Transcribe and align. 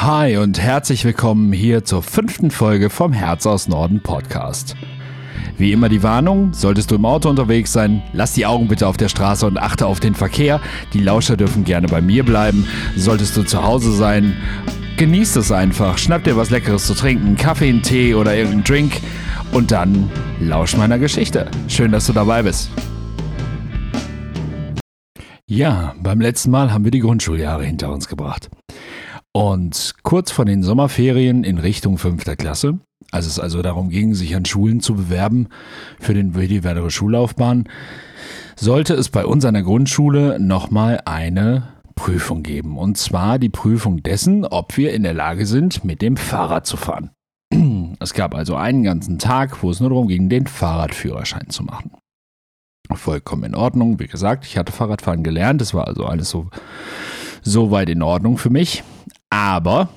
Hi 0.00 0.36
und 0.36 0.60
herzlich 0.60 1.04
willkommen 1.04 1.52
hier 1.52 1.82
zur 1.82 2.04
fünften 2.04 2.52
Folge 2.52 2.88
vom 2.88 3.12
Herz 3.12 3.46
aus 3.46 3.66
Norden 3.66 4.00
Podcast. 4.00 4.76
Wie 5.56 5.72
immer 5.72 5.88
die 5.88 6.04
Warnung, 6.04 6.54
solltest 6.54 6.92
du 6.92 6.94
im 6.94 7.04
Auto 7.04 7.28
unterwegs 7.28 7.72
sein, 7.72 8.04
lass 8.12 8.32
die 8.32 8.46
Augen 8.46 8.68
bitte 8.68 8.86
auf 8.86 8.96
der 8.96 9.08
Straße 9.08 9.44
und 9.44 9.58
achte 9.58 9.88
auf 9.88 9.98
den 9.98 10.14
Verkehr. 10.14 10.60
Die 10.92 11.00
Lauscher 11.00 11.36
dürfen 11.36 11.64
gerne 11.64 11.88
bei 11.88 12.00
mir 12.00 12.24
bleiben. 12.24 12.64
Solltest 12.96 13.36
du 13.36 13.42
zu 13.42 13.64
Hause 13.64 13.90
sein, 13.90 14.36
genießt 14.98 15.36
es 15.36 15.50
einfach. 15.50 15.98
Schnapp 15.98 16.22
dir 16.22 16.36
was 16.36 16.50
Leckeres 16.50 16.86
zu 16.86 16.94
trinken, 16.94 17.36
Kaffee, 17.36 17.68
einen 17.68 17.82
Tee 17.82 18.14
oder 18.14 18.36
irgendeinen 18.36 18.62
Drink 18.62 18.92
und 19.50 19.72
dann 19.72 20.08
lausch 20.38 20.76
meiner 20.76 21.00
Geschichte. 21.00 21.50
Schön, 21.66 21.90
dass 21.90 22.06
du 22.06 22.12
dabei 22.12 22.44
bist. 22.44 22.70
Ja, 25.48 25.96
beim 26.00 26.20
letzten 26.20 26.52
Mal 26.52 26.72
haben 26.72 26.84
wir 26.84 26.92
die 26.92 27.00
Grundschuljahre 27.00 27.64
hinter 27.64 27.90
uns 27.90 28.06
gebracht. 28.06 28.48
Und 29.38 29.94
kurz 30.02 30.32
vor 30.32 30.46
den 30.46 30.64
Sommerferien 30.64 31.44
in 31.44 31.58
Richtung 31.58 31.96
fünfter 31.96 32.34
Klasse, 32.34 32.80
als 33.12 33.24
es 33.24 33.38
also 33.38 33.62
darum 33.62 33.88
ging, 33.88 34.14
sich 34.14 34.34
an 34.34 34.44
Schulen 34.44 34.80
zu 34.80 34.96
bewerben 34.96 35.46
für, 36.00 36.12
den, 36.12 36.32
die 36.32 36.64
weitere 36.64 36.90
Schullaufbahn, 36.90 37.68
sollte 38.56 38.94
es 38.94 39.10
bei 39.10 39.24
uns 39.24 39.44
an 39.44 39.54
der 39.54 39.62
Grundschule 39.62 40.40
nochmal 40.40 41.02
eine 41.04 41.68
Prüfung 41.94 42.42
geben. 42.42 42.76
Und 42.76 42.98
zwar 42.98 43.38
die 43.38 43.48
Prüfung 43.48 44.02
dessen, 44.02 44.44
ob 44.44 44.76
wir 44.76 44.92
in 44.92 45.04
der 45.04 45.14
Lage 45.14 45.46
sind, 45.46 45.84
mit 45.84 46.02
dem 46.02 46.16
Fahrrad 46.16 46.66
zu 46.66 46.76
fahren. 46.76 47.10
Es 48.00 48.14
gab 48.14 48.34
also 48.34 48.56
einen 48.56 48.82
ganzen 48.82 49.20
Tag, 49.20 49.62
wo 49.62 49.70
es 49.70 49.78
nur 49.78 49.90
darum 49.90 50.08
ging, 50.08 50.28
den 50.28 50.48
Fahrradführerschein 50.48 51.50
zu 51.50 51.62
machen. 51.62 51.92
Vollkommen 52.92 53.44
in 53.44 53.54
Ordnung. 53.54 54.00
Wie 54.00 54.08
gesagt, 54.08 54.46
ich 54.46 54.58
hatte 54.58 54.72
Fahrradfahren 54.72 55.22
gelernt. 55.22 55.62
Es 55.62 55.74
war 55.74 55.86
also 55.86 56.06
alles 56.06 56.28
so, 56.28 56.48
so 57.42 57.70
weit 57.70 57.88
in 57.88 58.02
Ordnung 58.02 58.36
für 58.36 58.50
mich. 58.50 58.82
Aber 59.30 59.88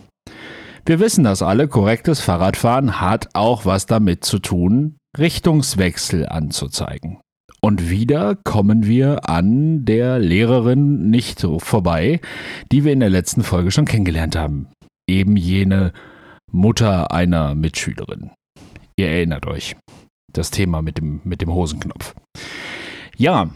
wir 0.85 0.99
wissen 0.99 1.23
das 1.23 1.41
alle, 1.41 1.67
korrektes 1.67 2.21
Fahrradfahren 2.21 2.99
hat 2.99 3.29
auch 3.33 3.65
was 3.65 3.85
damit 3.85 4.25
zu 4.25 4.39
tun, 4.39 4.97
Richtungswechsel 5.17 6.27
anzuzeigen. 6.27 7.19
Und 7.61 7.91
wieder 7.91 8.35
kommen 8.35 8.87
wir 8.87 9.29
an 9.29 9.85
der 9.85 10.17
Lehrerin 10.17 11.11
nicht 11.11 11.45
vorbei, 11.59 12.19
die 12.71 12.83
wir 12.83 12.93
in 12.93 12.99
der 12.99 13.11
letzten 13.11 13.43
Folge 13.43 13.69
schon 13.69 13.85
kennengelernt 13.85 14.35
haben. 14.35 14.69
Eben 15.07 15.37
jene 15.37 15.93
Mutter 16.51 17.11
einer 17.11 17.53
Mitschülerin. 17.53 18.31
Ihr 18.97 19.09
erinnert 19.09 19.45
euch. 19.45 19.75
Das 20.33 20.49
Thema 20.49 20.81
mit 20.81 20.97
dem, 20.97 21.21
mit 21.23 21.41
dem 21.41 21.53
Hosenknopf. 21.53 22.15
Ja, 23.15 23.49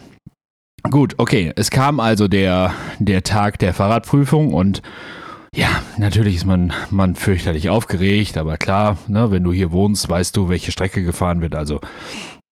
gut, 0.92 1.16
okay. 1.18 1.52
Es 1.56 1.72
kam 1.72 2.00
also 2.00 2.28
der, 2.28 2.74
der 3.00 3.24
Tag 3.24 3.58
der 3.58 3.74
Fahrradprüfung 3.74 4.54
und 4.54 4.84
ja, 5.56 5.82
natürlich 5.98 6.36
ist 6.36 6.46
man, 6.46 6.74
man 6.92 7.16
fürchterlich 7.16 7.70
aufgeregt, 7.70 8.38
aber 8.38 8.58
klar, 8.58 8.98
ne, 9.08 9.32
wenn 9.32 9.44
du 9.44 9.54
hier 9.54 9.72
wohnst, 9.72 10.10
weißt 10.10 10.36
du, 10.36 10.50
welche 10.50 10.72
Strecke 10.72 11.02
gefahren 11.04 11.42
wird. 11.42 11.56
Also 11.56 11.80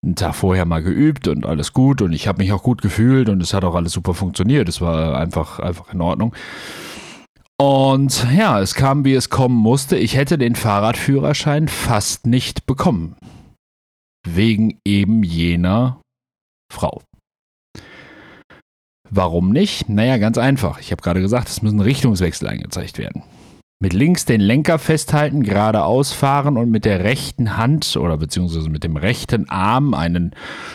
einen 0.03 0.15
Tag 0.15 0.35
vorher 0.35 0.65
mal 0.65 0.81
geübt 0.81 1.27
und 1.27 1.45
alles 1.45 1.73
gut 1.73 2.01
und 2.01 2.13
ich 2.13 2.27
habe 2.27 2.41
mich 2.41 2.51
auch 2.51 2.63
gut 2.63 2.81
gefühlt 2.81 3.29
und 3.29 3.41
es 3.41 3.53
hat 3.53 3.63
auch 3.63 3.75
alles 3.75 3.91
super 3.93 4.13
funktioniert. 4.13 4.69
Es 4.69 4.81
war 4.81 5.17
einfach, 5.17 5.59
einfach 5.59 5.93
in 5.93 6.01
Ordnung. 6.01 6.33
Und 7.57 8.25
ja, 8.35 8.59
es 8.59 8.73
kam, 8.73 9.05
wie 9.05 9.13
es 9.13 9.29
kommen 9.29 9.55
musste. 9.55 9.97
Ich 9.97 10.15
hätte 10.15 10.37
den 10.37 10.55
Fahrradführerschein 10.55 11.67
fast 11.67 12.25
nicht 12.25 12.65
bekommen. 12.65 13.15
Wegen 14.25 14.79
eben 14.85 15.23
jener 15.23 16.01
Frau. 16.71 17.01
Warum 19.15 19.51
nicht? 19.51 19.89
Naja, 19.89 20.17
ganz 20.17 20.39
einfach. 20.39 20.79
Ich 20.79 20.91
habe 20.91 21.03
gerade 21.03 21.21
gesagt, 21.21 21.47
es 21.47 21.61
müssen 21.61 21.79
Richtungswechsel 21.79 22.47
angezeigt 22.47 22.97
werden. 22.97 23.21
Mit 23.79 23.93
links 23.93 24.25
den 24.25 24.41
Lenker 24.41 24.79
festhalten, 24.79 25.43
geradeaus 25.43 26.13
fahren 26.13 26.57
und 26.57 26.71
mit 26.71 26.83
der 26.83 27.03
rechten 27.03 27.55
Hand 27.55 27.95
oder 27.95 28.17
beziehungsweise 28.17 28.71
mit 28.71 28.83
dem 28.83 28.97
rechten 28.97 29.47
Arm 29.49 29.93
einen 29.93 30.31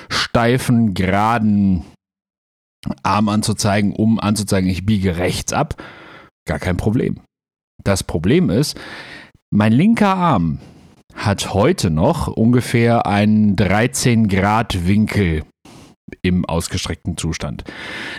steifen, 0.09 0.95
geraden 0.95 1.83
Arm 3.03 3.29
anzuzeigen, 3.29 3.93
um 3.93 4.21
anzuzeigen, 4.21 4.71
ich 4.71 4.87
biege 4.87 5.17
rechts 5.17 5.53
ab. 5.53 5.83
Gar 6.47 6.61
kein 6.61 6.77
Problem. 6.77 7.21
Das 7.83 8.05
Problem 8.05 8.51
ist, 8.51 8.79
mein 9.51 9.73
linker 9.73 10.15
Arm 10.15 10.61
hat 11.13 11.55
heute 11.55 11.91
noch 11.91 12.29
ungefähr 12.29 13.07
einen 13.07 13.57
13 13.57 14.29
Grad 14.29 14.87
Winkel 14.87 15.43
im 16.29 16.45
ausgestreckten 16.45 17.17
Zustand. 17.17 17.65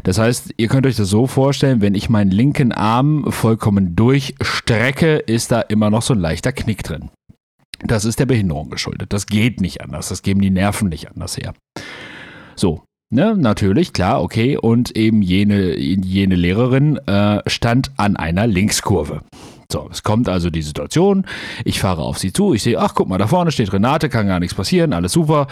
Das 0.03 0.17
heißt, 0.17 0.53
ihr 0.57 0.67
könnt 0.67 0.85
euch 0.85 0.95
das 0.95 1.09
so 1.09 1.27
vorstellen, 1.27 1.81
wenn 1.81 1.95
ich 1.95 2.09
meinen 2.09 2.31
linken 2.31 2.71
Arm 2.71 3.31
vollkommen 3.31 3.95
durchstrecke, 3.95 5.17
ist 5.17 5.51
da 5.51 5.61
immer 5.61 5.89
noch 5.89 6.01
so 6.01 6.13
ein 6.13 6.19
leichter 6.19 6.51
Knick 6.51 6.83
drin. 6.83 7.09
Das 7.81 8.05
ist 8.05 8.19
der 8.19 8.25
Behinderung 8.25 8.69
geschuldet. 8.69 9.13
Das 9.13 9.25
geht 9.25 9.61
nicht 9.61 9.81
anders. 9.81 10.09
Das 10.09 10.21
geben 10.21 10.41
die 10.41 10.49
Nerven 10.49 10.89
nicht 10.89 11.09
anders 11.09 11.37
her. 11.37 11.53
So, 12.55 12.83
ne, 13.09 13.35
natürlich, 13.37 13.93
klar, 13.93 14.21
okay. 14.21 14.57
Und 14.57 14.95
eben 14.97 15.21
jene, 15.21 15.77
jene 15.77 16.35
Lehrerin 16.35 16.97
äh, 17.07 17.41
stand 17.47 17.91
an 17.97 18.17
einer 18.17 18.47
Linkskurve. 18.47 19.21
So, 19.71 19.87
es 19.91 20.01
kommt 20.01 20.27
also 20.27 20.49
die 20.49 20.63
Situation, 20.63 21.25
ich 21.63 21.79
fahre 21.79 22.01
auf 22.01 22.17
sie 22.17 22.33
zu, 22.33 22.55
ich 22.55 22.63
sehe, 22.63 22.79
ach 22.79 22.95
guck 22.95 23.07
mal, 23.07 23.19
da 23.19 23.27
vorne 23.27 23.51
steht 23.51 23.71
Renate, 23.71 24.09
kann 24.09 24.25
gar 24.25 24.39
nichts 24.39 24.55
passieren, 24.55 24.93
alles 24.93 25.11
super. 25.11 25.45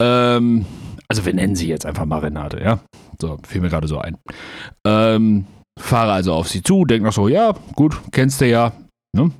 Ähm, 0.00 0.64
also 1.08 1.24
wir 1.24 1.34
nennen 1.34 1.56
sie 1.56 1.68
jetzt 1.68 1.86
einfach 1.86 2.04
mal 2.04 2.20
Renate, 2.20 2.60
ja. 2.62 2.80
So, 3.20 3.38
fiel 3.46 3.62
mir 3.62 3.70
gerade 3.70 3.88
so 3.88 3.98
ein. 3.98 4.18
Ähm, 4.86 5.46
fahre 5.78 6.12
also 6.12 6.34
auf 6.34 6.48
sie 6.48 6.62
zu, 6.62 6.84
denke 6.84 7.06
noch 7.06 7.12
so, 7.12 7.28
ja, 7.28 7.54
gut, 7.74 7.98
kennst 8.12 8.40
du 8.40 8.46
ja, 8.46 8.72
ne? 9.16 9.30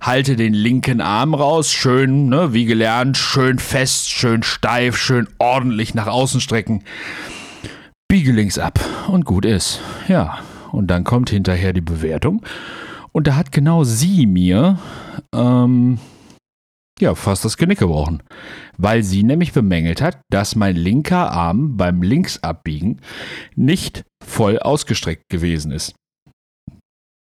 Halte 0.00 0.34
den 0.34 0.52
linken 0.52 1.00
Arm 1.00 1.34
raus, 1.34 1.70
schön, 1.70 2.28
ne, 2.28 2.52
wie 2.52 2.64
gelernt, 2.64 3.16
schön 3.16 3.58
fest, 3.58 4.10
schön 4.10 4.42
steif, 4.42 4.96
schön 4.96 5.28
ordentlich 5.38 5.94
nach 5.94 6.08
außen 6.08 6.40
strecken. 6.40 6.82
Biege 8.08 8.32
links 8.32 8.58
ab 8.58 8.80
und 9.06 9.24
gut 9.24 9.44
ist. 9.44 9.80
Ja, 10.08 10.40
und 10.72 10.88
dann 10.88 11.04
kommt 11.04 11.30
hinterher 11.30 11.72
die 11.72 11.80
Bewertung. 11.80 12.44
Und 13.12 13.28
da 13.28 13.36
hat 13.36 13.52
genau 13.52 13.84
sie 13.84 14.26
mir 14.26 14.78
ähm, 15.32 15.98
ja, 17.00 17.14
fast 17.14 17.44
das 17.44 17.56
Genick 17.56 17.78
gebrochen. 17.78 18.22
Weil 18.76 19.02
sie 19.02 19.22
nämlich 19.22 19.52
bemängelt 19.52 20.00
hat, 20.00 20.20
dass 20.30 20.56
mein 20.56 20.76
linker 20.76 21.30
Arm 21.30 21.76
beim 21.76 22.02
Linksabbiegen 22.02 23.00
nicht 23.54 24.04
voll 24.24 24.58
ausgestreckt 24.58 25.28
gewesen 25.28 25.72
ist. 25.72 25.94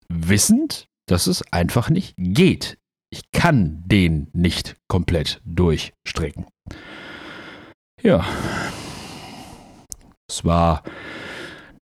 Wissend, 0.09 0.87
dass 1.07 1.27
es 1.27 1.41
einfach 1.51 1.89
nicht 1.89 2.13
geht. 2.17 2.77
Ich 3.11 3.31
kann 3.31 3.83
den 3.85 4.29
nicht 4.33 4.75
komplett 4.87 5.41
durchstrecken. 5.45 6.45
Ja. 8.01 8.25
Es 10.29 10.43
war 10.43 10.83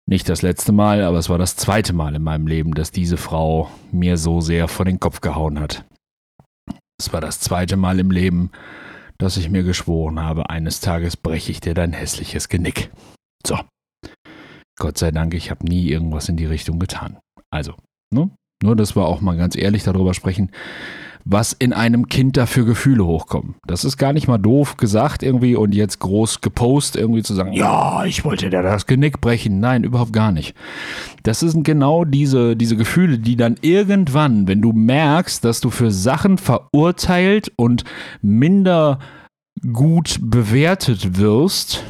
nicht 0.10 0.28
das 0.28 0.42
letzte 0.42 0.72
Mal, 0.72 1.04
aber 1.04 1.20
es 1.20 1.30
war 1.30 1.38
das 1.38 1.56
zweite 1.56 1.94
Mal 1.94 2.16
in 2.16 2.24
meinem 2.24 2.48
Leben, 2.48 2.74
dass 2.74 2.92
diese 2.92 3.18
Frau 3.18 3.70
mir 3.92 4.18
so 4.18 4.42
sehr 4.42 4.68
vor 4.68 4.86
den 4.86 5.00
Kopf 5.00 5.22
gehauen 5.22 5.60
hat. 5.60 5.86
Es 7.00 7.14
war 7.14 7.22
das 7.22 7.40
zweite 7.40 7.78
Mal 7.78 8.00
im 8.00 8.12
Leben, 8.12 8.52
dass 9.18 9.38
ich 9.38 9.50
mir 9.50 9.64
geschworen 9.64 10.20
habe, 10.20 10.50
eines 10.50 10.82
Tages 10.82 11.16
breche 11.16 11.52
ich 11.52 11.62
dir 11.62 11.74
dein 11.74 11.94
hässliches 11.94 12.50
Genick. 12.50 12.92
So. 13.46 13.58
Gott 14.78 14.98
sei 14.98 15.12
Dank, 15.12 15.34
ich 15.34 15.50
habe 15.50 15.66
nie 15.66 15.90
irgendwas 15.90 16.30
in 16.30 16.38
die 16.38 16.46
Richtung 16.46 16.80
getan. 16.80 17.18
Also, 17.52 17.76
ne? 18.14 18.30
nur, 18.62 18.76
dass 18.76 18.96
wir 18.96 19.06
auch 19.06 19.22
mal 19.22 19.38
ganz 19.38 19.56
ehrlich 19.56 19.84
darüber 19.84 20.14
sprechen, 20.14 20.52
was 21.26 21.54
in 21.54 21.74
einem 21.74 22.08
Kind 22.08 22.38
da 22.38 22.46
für 22.46 22.66
Gefühle 22.66 23.06
hochkommen. 23.06 23.56
Das 23.68 23.86
ist 23.86 23.98
gar 23.98 24.14
nicht 24.14 24.28
mal 24.28 24.38
doof 24.38 24.78
gesagt 24.78 25.22
irgendwie 25.24 25.56
und 25.56 25.76
jetzt 25.76 26.00
groß 26.00 26.42
gepost 26.42 26.96
irgendwie 26.96 27.24
zu 27.24 27.34
sagen, 27.34 27.54
ja, 27.54 28.06
ich 28.06 28.26
wollte 28.26 28.50
dir 28.50 28.62
das 28.62 28.86
Genick 28.86 29.22
brechen. 29.22 29.60
Nein, 29.60 29.84
überhaupt 29.84 30.14
gar 30.14 30.32
nicht. 30.32 30.56
Das 31.24 31.40
sind 31.40 31.64
genau 31.64 32.06
diese, 32.06 32.56
diese 32.56 32.78
Gefühle, 32.78 33.20
die 33.20 33.36
dann 33.36 33.58
irgendwann, 33.62 34.48
wenn 34.48 34.62
du 34.62 34.72
merkst, 34.72 35.44
dass 35.44 35.60
du 35.60 35.70
für 35.70 35.92
Sachen 35.92 36.38
verurteilt 36.38 37.52
und 37.56 37.84
minder 38.22 39.00
gut 39.74 40.20
bewertet 40.22 41.18
wirst, 41.18 41.84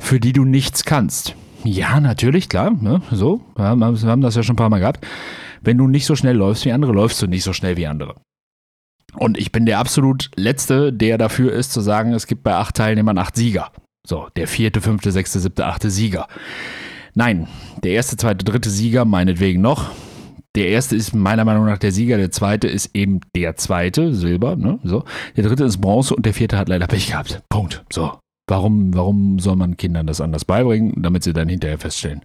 für 0.00 0.20
die 0.20 0.32
du 0.32 0.44
nichts 0.44 0.84
kannst. 0.84 1.34
Ja, 1.64 2.00
natürlich, 2.00 2.48
klar, 2.48 2.70
ne, 2.70 3.02
so, 3.10 3.40
wir 3.56 3.64
haben 3.64 4.20
das 4.20 4.34
ja 4.36 4.42
schon 4.42 4.54
ein 4.54 4.56
paar 4.56 4.70
Mal 4.70 4.78
gehabt 4.78 5.04
wenn 5.62 5.78
du 5.78 5.86
nicht 5.86 6.06
so 6.06 6.16
schnell 6.16 6.36
läufst 6.36 6.64
wie 6.64 6.72
andere, 6.72 6.92
läufst 6.92 7.20
du 7.22 7.26
nicht 7.26 7.42
so 7.44 7.52
schnell 7.52 7.76
wie 7.76 7.86
andere. 7.86 8.14
Und 9.16 9.38
ich 9.38 9.52
bin 9.52 9.66
der 9.66 9.78
absolut 9.78 10.30
Letzte, 10.36 10.92
der 10.92 11.18
dafür 11.18 11.52
ist, 11.52 11.72
zu 11.72 11.80
sagen, 11.80 12.12
es 12.12 12.26
gibt 12.26 12.42
bei 12.42 12.54
acht 12.54 12.76
Teilnehmern 12.76 13.18
acht 13.18 13.36
Sieger. 13.36 13.72
So, 14.06 14.28
der 14.36 14.46
vierte, 14.46 14.80
fünfte, 14.80 15.12
sechste, 15.12 15.38
siebte, 15.38 15.66
achte 15.66 15.90
Sieger. 15.90 16.28
Nein, 17.14 17.48
der 17.82 17.92
erste, 17.92 18.16
zweite, 18.16 18.44
dritte 18.44 18.70
Sieger 18.70 19.04
meinetwegen 19.04 19.60
noch. 19.60 19.90
Der 20.54 20.68
erste 20.68 20.96
ist 20.96 21.14
meiner 21.14 21.44
Meinung 21.44 21.66
nach 21.66 21.78
der 21.78 21.92
Sieger, 21.92 22.16
der 22.16 22.30
zweite 22.30 22.68
ist 22.68 22.94
eben 22.94 23.20
der 23.34 23.56
zweite, 23.56 24.14
Silber, 24.14 24.56
ne? 24.56 24.78
So. 24.82 25.04
Der 25.36 25.44
dritte 25.44 25.64
ist 25.64 25.80
Bronze 25.80 26.14
und 26.14 26.26
der 26.26 26.34
vierte 26.34 26.56
hat 26.56 26.68
leider 26.68 26.86
Pech 26.86 27.08
gehabt. 27.08 27.42
Punkt. 27.48 27.84
So. 27.92 28.18
Warum, 28.48 28.94
warum 28.94 29.38
soll 29.38 29.56
man 29.56 29.76
Kindern 29.76 30.06
das 30.06 30.20
anders 30.20 30.44
beibringen, 30.44 31.02
damit 31.02 31.22
sie 31.22 31.32
dann 31.32 31.48
hinterher 31.48 31.78
feststellen? 31.78 32.22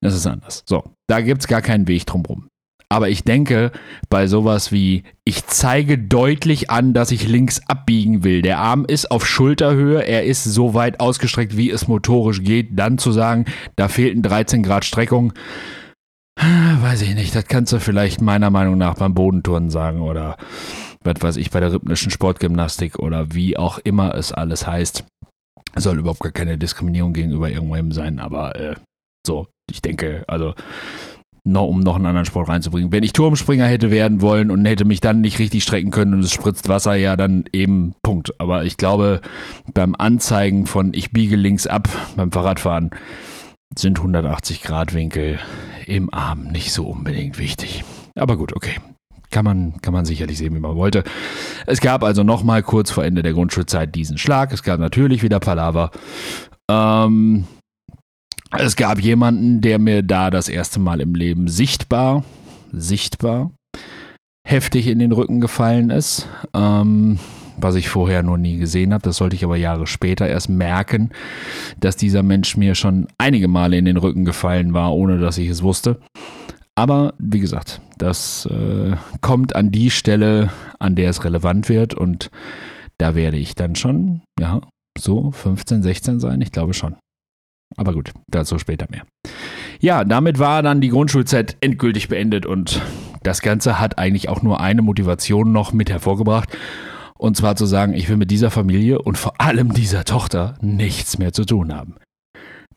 Das 0.00 0.14
ist 0.14 0.26
anders. 0.26 0.62
So, 0.66 0.84
da 1.08 1.20
gibt 1.20 1.42
es 1.42 1.48
gar 1.48 1.62
keinen 1.62 1.88
Weg 1.88 2.06
drumherum. 2.06 2.48
Aber 2.92 3.08
ich 3.08 3.22
denke, 3.22 3.70
bei 4.08 4.26
sowas 4.26 4.72
wie, 4.72 5.04
ich 5.24 5.46
zeige 5.46 5.96
deutlich 5.96 6.70
an, 6.70 6.92
dass 6.92 7.12
ich 7.12 7.28
links 7.28 7.60
abbiegen 7.68 8.24
will. 8.24 8.42
Der 8.42 8.58
Arm 8.58 8.84
ist 8.84 9.12
auf 9.12 9.26
Schulterhöhe, 9.26 10.04
er 10.04 10.24
ist 10.24 10.42
so 10.42 10.74
weit 10.74 10.98
ausgestreckt, 10.98 11.56
wie 11.56 11.70
es 11.70 11.86
motorisch 11.86 12.42
geht. 12.42 12.76
Dann 12.78 12.98
zu 12.98 13.12
sagen, 13.12 13.44
da 13.76 13.86
fehlten 13.86 14.22
13 14.22 14.64
Grad 14.64 14.84
Streckung, 14.84 15.32
weiß 16.80 17.02
ich 17.02 17.14
nicht. 17.14 17.34
Das 17.34 17.46
kannst 17.46 17.72
du 17.72 17.78
vielleicht 17.78 18.20
meiner 18.20 18.50
Meinung 18.50 18.78
nach 18.78 18.94
beim 18.94 19.14
Bodenturnen 19.14 19.70
sagen 19.70 20.00
oder 20.00 20.36
was 21.02 21.16
weiß 21.20 21.36
ich, 21.36 21.50
bei 21.50 21.60
der 21.60 21.72
rhythmischen 21.72 22.10
Sportgymnastik 22.10 22.98
oder 22.98 23.32
wie 23.34 23.56
auch 23.56 23.78
immer 23.78 24.14
es 24.14 24.32
alles 24.32 24.66
heißt. 24.66 25.04
Soll 25.76 25.98
überhaupt 25.98 26.20
gar 26.20 26.32
keine 26.32 26.58
Diskriminierung 26.58 27.12
gegenüber 27.12 27.50
irgendwem 27.50 27.92
sein, 27.92 28.18
aber 28.18 28.56
äh, 28.56 28.74
so, 29.26 29.46
ich 29.70 29.82
denke, 29.82 30.24
also 30.26 30.54
noch, 31.44 31.66
um 31.66 31.80
noch 31.80 31.96
einen 31.96 32.06
anderen 32.06 32.26
Sport 32.26 32.48
reinzubringen. 32.48 32.92
Wenn 32.92 33.02
ich 33.02 33.12
Turmspringer 33.12 33.66
hätte 33.66 33.90
werden 33.90 34.20
wollen 34.20 34.50
und 34.50 34.64
hätte 34.64 34.84
mich 34.84 35.00
dann 35.00 35.20
nicht 35.20 35.38
richtig 35.38 35.62
strecken 35.62 35.90
können 35.90 36.14
und 36.14 36.20
es 36.20 36.32
spritzt 36.32 36.68
Wasser, 36.68 36.94
ja, 36.94 37.16
dann 37.16 37.44
eben 37.52 37.94
Punkt. 38.02 38.38
Aber 38.38 38.64
ich 38.64 38.76
glaube, 38.76 39.20
beim 39.72 39.94
Anzeigen 39.96 40.66
von 40.66 40.92
ich 40.92 41.12
biege 41.12 41.36
links 41.36 41.66
ab 41.66 41.88
beim 42.16 42.32
Fahrradfahren 42.32 42.90
sind 43.76 43.98
180 43.98 44.62
Grad 44.62 44.94
Winkel 44.94 45.38
im 45.86 46.12
Arm 46.12 46.48
nicht 46.48 46.72
so 46.72 46.86
unbedingt 46.86 47.38
wichtig. 47.38 47.84
Aber 48.16 48.36
gut, 48.36 48.54
okay. 48.54 48.76
Kann 49.30 49.44
man, 49.44 49.80
kann 49.80 49.92
man 49.92 50.04
sicherlich 50.04 50.38
sehen, 50.38 50.54
wie 50.54 50.60
man 50.60 50.76
wollte. 50.76 51.04
Es 51.66 51.80
gab 51.80 52.02
also 52.02 52.24
nochmal 52.24 52.62
kurz 52.62 52.90
vor 52.90 53.04
Ende 53.04 53.22
der 53.22 53.32
Grundschulzeit 53.32 53.94
diesen 53.94 54.18
Schlag. 54.18 54.52
Es 54.52 54.62
gab 54.62 54.80
natürlich 54.80 55.22
wieder 55.22 55.38
Palaver. 55.38 55.90
Ähm, 56.70 57.44
es 58.58 58.74
gab 58.74 59.00
jemanden, 59.00 59.60
der 59.60 59.78
mir 59.78 60.02
da 60.02 60.30
das 60.30 60.48
erste 60.48 60.80
Mal 60.80 61.00
im 61.00 61.14
Leben 61.14 61.46
sichtbar, 61.46 62.24
sichtbar, 62.72 63.52
heftig 64.46 64.88
in 64.88 64.98
den 64.98 65.12
Rücken 65.12 65.40
gefallen 65.40 65.90
ist. 65.90 66.28
Ähm, 66.52 67.20
was 67.62 67.74
ich 67.74 67.88
vorher 67.88 68.22
noch 68.22 68.36
nie 68.36 68.56
gesehen 68.56 68.92
habe. 68.92 69.02
Das 69.02 69.16
sollte 69.16 69.36
ich 69.36 69.44
aber 69.44 69.56
Jahre 69.56 69.86
später 69.86 70.26
erst 70.26 70.48
merken, 70.48 71.10
dass 71.78 71.96
dieser 71.96 72.22
Mensch 72.22 72.56
mir 72.56 72.74
schon 72.74 73.06
einige 73.18 73.48
Male 73.48 73.76
in 73.76 73.84
den 73.84 73.96
Rücken 73.96 74.24
gefallen 74.24 74.72
war, 74.72 74.94
ohne 74.94 75.18
dass 75.18 75.38
ich 75.38 75.48
es 75.48 75.62
wusste. 75.62 76.00
Aber 76.80 77.12
wie 77.18 77.40
gesagt, 77.40 77.82
das 77.98 78.46
äh, 78.46 78.96
kommt 79.20 79.54
an 79.54 79.70
die 79.70 79.90
Stelle, 79.90 80.48
an 80.78 80.94
der 80.96 81.10
es 81.10 81.24
relevant 81.26 81.68
wird 81.68 81.92
und 81.92 82.30
da 82.96 83.14
werde 83.14 83.36
ich 83.36 83.54
dann 83.54 83.74
schon, 83.74 84.22
ja, 84.40 84.62
so 84.96 85.30
15, 85.30 85.82
16 85.82 86.20
sein, 86.20 86.40
ich 86.40 86.52
glaube 86.52 86.72
schon. 86.72 86.96
Aber 87.76 87.92
gut, 87.92 88.12
dazu 88.30 88.58
später 88.58 88.86
mehr. 88.88 89.02
Ja, 89.80 90.04
damit 90.04 90.38
war 90.38 90.62
dann 90.62 90.80
die 90.80 90.88
Grundschulzeit 90.88 91.58
endgültig 91.60 92.08
beendet 92.08 92.46
und 92.46 92.80
das 93.22 93.42
Ganze 93.42 93.78
hat 93.78 93.98
eigentlich 93.98 94.30
auch 94.30 94.40
nur 94.40 94.60
eine 94.60 94.80
Motivation 94.80 95.52
noch 95.52 95.74
mit 95.74 95.90
hervorgebracht. 95.90 96.48
Und 97.18 97.36
zwar 97.36 97.56
zu 97.56 97.66
sagen, 97.66 97.92
ich 97.92 98.08
will 98.08 98.16
mit 98.16 98.30
dieser 98.30 98.50
Familie 98.50 99.02
und 99.02 99.18
vor 99.18 99.38
allem 99.38 99.74
dieser 99.74 100.06
Tochter 100.06 100.54
nichts 100.62 101.18
mehr 101.18 101.34
zu 101.34 101.44
tun 101.44 101.74
haben. 101.74 101.96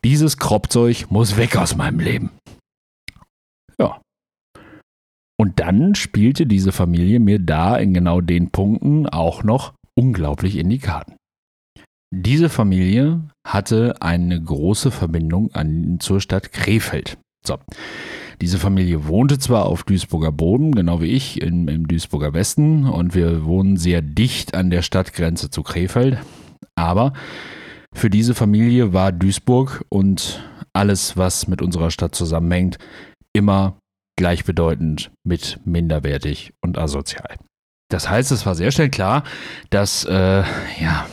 Dieses 0.04 0.36
Kropfzeug 0.36 1.06
muss 1.08 1.38
weg 1.38 1.56
aus 1.56 1.74
meinem 1.74 2.00
Leben. 2.00 2.32
Ja. 3.78 4.00
Und 5.40 5.60
dann 5.60 5.94
spielte 5.94 6.46
diese 6.46 6.72
Familie 6.72 7.20
mir 7.20 7.38
da 7.38 7.76
in 7.76 7.92
genau 7.92 8.20
den 8.20 8.50
Punkten 8.50 9.08
auch 9.08 9.42
noch 9.42 9.74
unglaublich 9.98 10.56
in 10.56 10.70
die 10.70 10.78
Karten. 10.78 11.16
Diese 12.14 12.48
Familie 12.48 13.28
hatte 13.46 14.00
eine 14.00 14.40
große 14.40 14.92
Verbindung 14.92 15.52
an, 15.52 15.98
zur 15.98 16.20
Stadt 16.20 16.52
Krefeld. 16.52 17.18
So. 17.44 17.58
Diese 18.40 18.58
Familie 18.58 19.06
wohnte 19.06 19.38
zwar 19.38 19.66
auf 19.66 19.84
Duisburger 19.84 20.32
Boden, 20.32 20.72
genau 20.72 21.00
wie 21.00 21.06
ich, 21.06 21.40
in, 21.40 21.68
im 21.68 21.88
Duisburger 21.88 22.32
Westen, 22.32 22.84
und 22.84 23.14
wir 23.14 23.44
wohnen 23.44 23.76
sehr 23.76 24.02
dicht 24.02 24.54
an 24.54 24.70
der 24.70 24.82
Stadtgrenze 24.82 25.50
zu 25.50 25.62
Krefeld, 25.62 26.18
aber 26.74 27.12
für 27.92 28.10
diese 28.10 28.34
Familie 28.34 28.92
war 28.92 29.12
Duisburg 29.12 29.84
und 29.88 30.42
alles, 30.72 31.16
was 31.16 31.46
mit 31.46 31.62
unserer 31.62 31.92
Stadt 31.92 32.14
zusammenhängt, 32.14 32.78
immer 33.34 33.78
gleichbedeutend 34.16 35.10
mit 35.24 35.60
minderwertig 35.64 36.54
und 36.62 36.78
asozial. 36.78 37.36
Das 37.90 38.08
heißt, 38.08 38.32
es 38.32 38.46
war 38.46 38.54
sehr 38.54 38.70
schnell 38.70 38.90
klar, 38.90 39.24
dass 39.70 40.04
äh, 40.04 40.42
ja, 40.80 41.06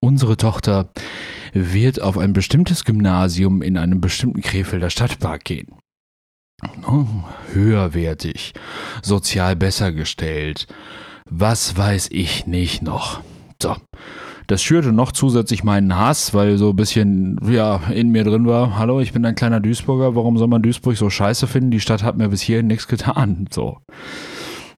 unsere 0.00 0.36
Tochter 0.36 0.90
wird 1.52 2.00
auf 2.02 2.18
ein 2.18 2.32
bestimmtes 2.32 2.84
Gymnasium 2.84 3.62
in 3.62 3.78
einem 3.78 4.00
bestimmten 4.00 4.42
Krefelder 4.42 4.90
Stadtpark 4.90 5.44
gehen. 5.44 5.78
Oh, 6.86 7.06
höherwertig, 7.52 8.52
sozial 9.02 9.54
besser 9.54 9.92
gestellt, 9.92 10.66
was 11.30 11.76
weiß 11.76 12.08
ich 12.10 12.46
nicht 12.46 12.82
noch. 12.82 13.20
So, 13.62 13.76
das 14.48 14.62
schürte 14.62 14.92
noch 14.92 15.12
zusätzlich 15.12 15.62
meinen 15.62 15.94
Hass, 15.94 16.32
weil 16.32 16.56
so 16.56 16.70
ein 16.70 16.76
bisschen, 16.76 17.38
ja, 17.48 17.82
in 17.92 18.08
mir 18.08 18.24
drin 18.24 18.46
war, 18.46 18.78
hallo, 18.78 18.98
ich 18.98 19.12
bin 19.12 19.24
ein 19.26 19.34
kleiner 19.34 19.60
Duisburger, 19.60 20.16
warum 20.16 20.38
soll 20.38 20.48
man 20.48 20.62
Duisburg 20.62 20.96
so 20.96 21.10
scheiße 21.10 21.46
finden? 21.46 21.70
Die 21.70 21.80
Stadt 21.80 22.02
hat 22.02 22.16
mir 22.16 22.30
bis 22.30 22.40
hierhin 22.40 22.66
nichts 22.66 22.88
getan. 22.88 23.46
So. 23.52 23.76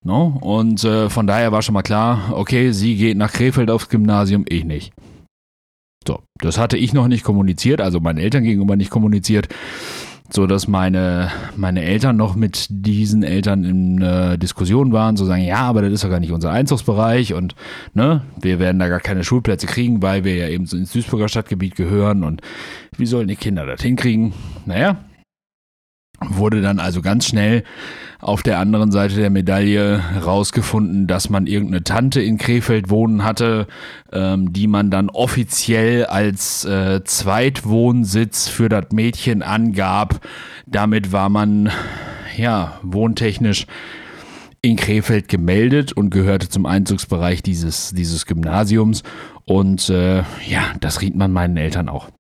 No? 0.03 0.39
Und 0.41 0.83
äh, 0.83 1.09
von 1.09 1.29
daher 1.29 1.53
war 1.53 1.63
schon 1.63 1.75
mal 1.75 1.83
klar, 1.83 2.33
okay, 2.33 2.73
sie 2.73 2.97
geht 2.97 3.17
nach 3.17 3.33
Krefeld 3.33 3.71
aufs 3.71 3.89
Gymnasium, 3.89 4.45
ich 4.49 4.65
nicht. 4.65 4.93
So, 6.05 6.21
das 6.41 6.59
hatte 6.59 6.77
ich 6.77 6.93
noch 6.93 7.07
nicht 7.07 7.23
kommuniziert, 7.23 7.81
also 7.81 8.01
meinen 8.01 8.19
Eltern 8.19 8.43
gegenüber 8.43 8.75
nicht 8.75 8.91
kommuniziert, 8.91 9.49
so 10.33 10.47
dass 10.47 10.69
meine, 10.69 11.31
meine 11.57 11.83
Eltern 11.83 12.17
noch 12.17 12.37
mit 12.37 12.67
diesen 12.71 13.23
Eltern 13.23 13.65
in 13.65 14.03
äh, 14.03 14.39
Diskussion 14.39 14.93
waren, 14.93 15.17
so 15.17 15.25
sagen, 15.25 15.45
ja, 15.45 15.59
aber 15.59 15.83
das 15.83 15.93
ist 15.93 16.03
ja 16.03 16.09
gar 16.09 16.21
nicht 16.21 16.33
unser 16.33 16.51
Einzugsbereich 16.51 17.35
und 17.35 17.55
ne, 17.95 18.23
wir 18.41 18.59
werden 18.59 18.79
da 18.79 18.89
gar 18.89 19.01
keine 19.01 19.25
Schulplätze 19.25 19.67
kriegen, 19.67 20.03
weil 20.03 20.25
wir 20.25 20.37
ja 20.37 20.49
eben 20.49 20.67
so 20.67 20.77
ins 20.77 20.93
Duisburger 20.93 21.29
Stadtgebiet 21.29 21.77
gehören 21.77 22.25
und 22.25 22.43
wie 22.97 23.07
sollen 23.07 23.29
die 23.29 23.37
Kinder 23.37 23.67
das 23.67 23.83
hinkriegen? 23.83 24.33
Naja, 24.67 24.99
wurde 26.29 26.61
dann 26.61 26.79
also 26.79 27.01
ganz 27.03 27.27
schnell 27.27 27.65
auf 28.21 28.43
der 28.43 28.59
anderen 28.59 28.93
Seite 28.93 29.17
der 29.17 29.31
Medaille 29.31 30.03
rausgefunden, 30.23 31.07
dass 31.07 31.31
man 31.31 31.47
irgendeine 31.47 31.83
Tante 31.83 32.21
in 32.21 32.37
Krefeld 32.37 32.91
wohnen 32.91 33.25
hatte, 33.25 33.67
ähm, 34.13 34.53
die 34.53 34.67
man 34.67 34.91
dann 34.91 35.09
offiziell 35.09 36.05
als 36.05 36.65
äh, 36.67 37.03
Zweitwohnsitz 37.05 38.49
für 38.49 38.69
das 38.69 38.87
Mädchen 38.93 39.43
angab. 39.43 40.21
Damit 40.67 41.13
war 41.13 41.31
man 41.31 41.71
ja 42.37 42.79
wohntechnisch 42.83 43.67
in 44.63 44.77
Krefeld 44.77 45.29
gemeldet 45.29 45.93
und 45.93 46.11
gehörte 46.11 46.51
zum 46.51 46.67
Einzugsbereich 46.67 47.43
dieses, 47.43 47.93
dieses 47.95 48.27
Gymnasiums. 48.27 49.03
Und 49.47 49.89
äh, 49.89 50.19
ja, 50.47 50.75
das 50.81 51.01
riet 51.01 51.17
man 51.17 51.33
meinen 51.33 51.57
Eltern 51.57 51.89
auch. 51.89 52.11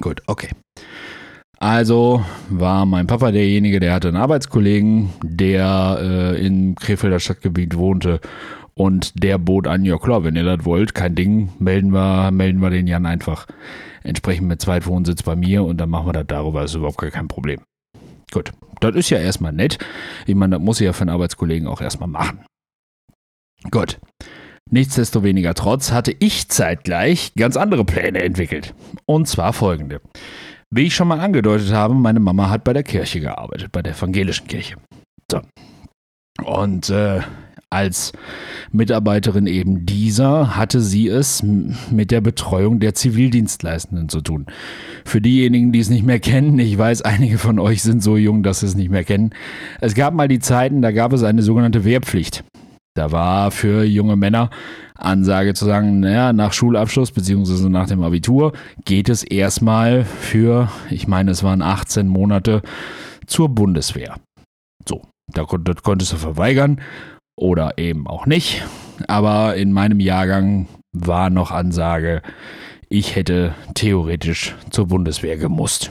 Gut, 0.00 0.22
okay. 0.26 0.50
Also 1.62 2.24
war 2.50 2.86
mein 2.86 3.06
Papa 3.06 3.30
derjenige, 3.30 3.78
der 3.78 3.94
hatte 3.94 4.08
einen 4.08 4.16
Arbeitskollegen, 4.16 5.10
der 5.22 5.96
äh, 6.00 6.44
im 6.44 6.74
Krefelder 6.74 7.20
Stadtgebiet 7.20 7.76
wohnte 7.76 8.18
und 8.74 9.22
der 9.22 9.38
bot 9.38 9.68
an, 9.68 9.84
ja 9.84 9.96
klar, 9.96 10.24
wenn 10.24 10.34
ihr 10.34 10.42
das 10.42 10.64
wollt, 10.64 10.92
kein 10.92 11.14
Ding, 11.14 11.50
melden 11.60 11.92
wir, 11.92 12.32
melden 12.32 12.60
wir 12.60 12.70
den 12.70 12.88
Jan 12.88 13.06
einfach 13.06 13.46
entsprechend 14.02 14.48
mit 14.48 14.60
Zweitwohnsitz 14.60 15.22
bei 15.22 15.36
mir 15.36 15.62
und 15.62 15.76
dann 15.76 15.88
machen 15.88 16.08
wir 16.08 16.12
das 16.12 16.26
darüber, 16.26 16.64
ist 16.64 16.74
überhaupt 16.74 16.98
kein 16.98 17.28
Problem. 17.28 17.60
Gut, 18.32 18.50
das 18.80 18.96
ist 18.96 19.10
ja 19.10 19.18
erstmal 19.18 19.52
nett. 19.52 19.78
Ich 20.26 20.34
meine, 20.34 20.56
das 20.56 20.64
muss 20.64 20.80
ich 20.80 20.86
ja 20.86 20.92
für 20.92 21.02
einen 21.02 21.10
Arbeitskollegen 21.10 21.68
auch 21.68 21.80
erstmal 21.80 22.08
machen. 22.08 22.40
Gut. 23.70 24.00
Nichtsdestoweniger 24.68 25.54
trotz 25.54 25.92
hatte 25.92 26.16
ich 26.18 26.48
zeitgleich 26.48 27.34
ganz 27.36 27.56
andere 27.56 27.84
Pläne 27.84 28.22
entwickelt. 28.22 28.74
Und 29.06 29.28
zwar 29.28 29.52
folgende. 29.52 30.00
Wie 30.74 30.86
ich 30.86 30.94
schon 30.94 31.08
mal 31.08 31.20
angedeutet 31.20 31.70
habe, 31.70 31.92
meine 31.92 32.18
Mama 32.18 32.48
hat 32.48 32.64
bei 32.64 32.72
der 32.72 32.82
Kirche 32.82 33.20
gearbeitet, 33.20 33.72
bei 33.72 33.82
der 33.82 33.92
evangelischen 33.92 34.46
Kirche. 34.46 34.76
So. 35.30 35.42
Und 36.42 36.88
äh, 36.88 37.20
als 37.68 38.12
Mitarbeiterin 38.70 39.46
eben 39.46 39.84
dieser 39.84 40.56
hatte 40.56 40.80
sie 40.80 41.08
es 41.08 41.42
mit 41.42 42.10
der 42.10 42.22
Betreuung 42.22 42.80
der 42.80 42.94
Zivildienstleistenden 42.94 44.08
zu 44.08 44.22
tun. 44.22 44.46
Für 45.04 45.20
diejenigen, 45.20 45.72
die 45.72 45.80
es 45.80 45.90
nicht 45.90 46.06
mehr 46.06 46.20
kennen, 46.20 46.58
ich 46.58 46.78
weiß, 46.78 47.02
einige 47.02 47.36
von 47.36 47.58
euch 47.58 47.82
sind 47.82 48.02
so 48.02 48.16
jung, 48.16 48.42
dass 48.42 48.60
sie 48.60 48.66
es 48.66 48.74
nicht 48.74 48.90
mehr 48.90 49.04
kennen. 49.04 49.34
Es 49.82 49.94
gab 49.94 50.14
mal 50.14 50.28
die 50.28 50.38
Zeiten, 50.38 50.80
da 50.80 50.90
gab 50.90 51.12
es 51.12 51.22
eine 51.22 51.42
sogenannte 51.42 51.84
Wehrpflicht. 51.84 52.44
Da 52.94 53.10
war 53.10 53.50
für 53.50 53.84
junge 53.84 54.16
Männer 54.16 54.50
Ansage 54.94 55.54
zu 55.54 55.64
sagen, 55.64 56.00
naja, 56.00 56.32
nach 56.32 56.52
Schulabschluss 56.52 57.10
beziehungsweise 57.10 57.70
nach 57.70 57.88
dem 57.88 58.02
Abitur 58.02 58.52
geht 58.84 59.08
es 59.08 59.24
erstmal 59.24 60.04
für, 60.04 60.68
ich 60.90 61.08
meine, 61.08 61.30
es 61.30 61.42
waren 61.42 61.62
18 61.62 62.06
Monate 62.06 62.62
zur 63.26 63.48
Bundeswehr. 63.48 64.16
So, 64.86 65.02
da 65.32 65.44
das 65.44 65.82
konntest 65.82 66.12
du 66.12 66.16
verweigern 66.16 66.80
oder 67.36 67.78
eben 67.78 68.06
auch 68.06 68.26
nicht. 68.26 68.62
Aber 69.08 69.56
in 69.56 69.72
meinem 69.72 70.00
Jahrgang 70.00 70.68
war 70.92 71.30
noch 71.30 71.50
Ansage, 71.50 72.22
ich 72.88 73.16
hätte 73.16 73.54
theoretisch 73.74 74.54
zur 74.70 74.86
Bundeswehr 74.88 75.38
gemusst. 75.38 75.90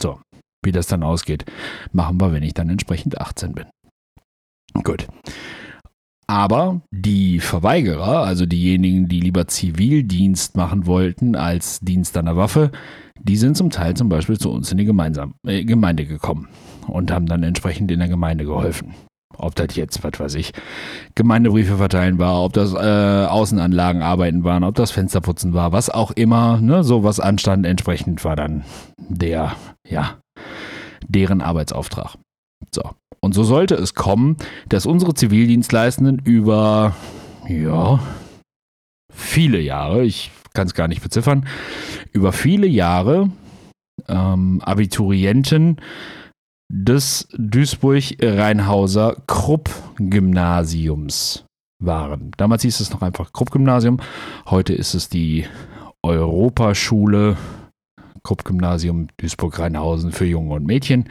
So, 0.00 0.20
wie 0.62 0.72
das 0.72 0.86
dann 0.86 1.02
ausgeht, 1.02 1.46
machen 1.92 2.20
wir, 2.20 2.32
wenn 2.32 2.42
ich 2.42 2.52
dann 2.52 2.68
entsprechend 2.68 3.18
18 3.18 3.54
bin. 3.54 3.64
Gut. 4.82 5.06
Aber 6.26 6.80
die 6.90 7.40
Verweigerer, 7.40 8.24
also 8.24 8.46
diejenigen, 8.46 9.08
die 9.08 9.20
lieber 9.20 9.46
Zivildienst 9.46 10.56
machen 10.56 10.86
wollten 10.86 11.36
als 11.36 11.80
Dienst 11.80 12.16
an 12.16 12.26
der 12.26 12.36
Waffe, 12.36 12.70
die 13.20 13.36
sind 13.36 13.56
zum 13.56 13.70
Teil 13.70 13.94
zum 13.94 14.08
Beispiel 14.08 14.38
zu 14.38 14.50
uns 14.50 14.70
in 14.72 14.78
die 14.78 14.84
Gemeinsam 14.84 15.34
äh, 15.46 15.64
Gemeinde 15.64 16.06
gekommen 16.06 16.48
und 16.86 17.10
haben 17.10 17.26
dann 17.26 17.42
entsprechend 17.42 17.90
in 17.90 17.98
der 17.98 18.08
Gemeinde 18.08 18.44
geholfen. 18.44 18.94
Ob 19.36 19.54
das 19.56 19.74
jetzt, 19.74 20.04
was 20.04 20.18
weiß 20.18 20.34
ich, 20.36 20.52
Gemeindebriefe 21.14 21.76
verteilen 21.76 22.18
war, 22.18 22.42
ob 22.42 22.52
das 22.52 22.72
äh, 22.72 23.26
Außenanlagen 23.26 24.02
arbeiten 24.02 24.44
waren, 24.44 24.64
ob 24.64 24.76
das 24.76 24.92
Fensterputzen 24.92 25.54
war, 25.54 25.72
was 25.72 25.90
auch 25.90 26.12
immer, 26.12 26.60
ne, 26.60 26.84
so 26.84 27.02
was 27.02 27.20
anstand, 27.20 27.66
entsprechend 27.66 28.24
war 28.24 28.36
dann 28.36 28.64
der, 28.96 29.56
ja, 29.88 30.18
deren 31.08 31.40
Arbeitsauftrag. 31.40 32.16
So. 32.72 32.82
Und 33.24 33.32
so 33.32 33.42
sollte 33.42 33.74
es 33.74 33.94
kommen, 33.94 34.36
dass 34.68 34.84
unsere 34.84 35.14
Zivildienstleistenden 35.14 36.18
über, 36.18 36.94
ja, 37.48 37.98
viele 39.10 39.60
Jahre, 39.60 40.04
ich 40.04 40.30
kann 40.52 40.66
es 40.66 40.74
gar 40.74 40.88
nicht 40.88 41.02
beziffern, 41.02 41.48
über 42.12 42.32
viele 42.32 42.66
Jahre 42.66 43.30
ähm, 44.08 44.60
Abiturienten 44.60 45.80
des 46.70 47.26
Duisburg-Rheinhauser 47.32 49.16
Krupp-Gymnasiums 49.26 51.46
waren. 51.82 52.30
Damals 52.36 52.60
hieß 52.60 52.80
es 52.80 52.90
noch 52.90 53.00
einfach 53.00 53.32
Krupp-Gymnasium, 53.32 54.00
heute 54.50 54.74
ist 54.74 54.92
es 54.92 55.08
die 55.08 55.46
Europaschule 56.02 57.38
Krupp-Gymnasium 58.22 59.08
Duisburg-Rheinhausen 59.16 60.12
für 60.12 60.26
Junge 60.26 60.56
und 60.56 60.66
Mädchen. 60.66 61.08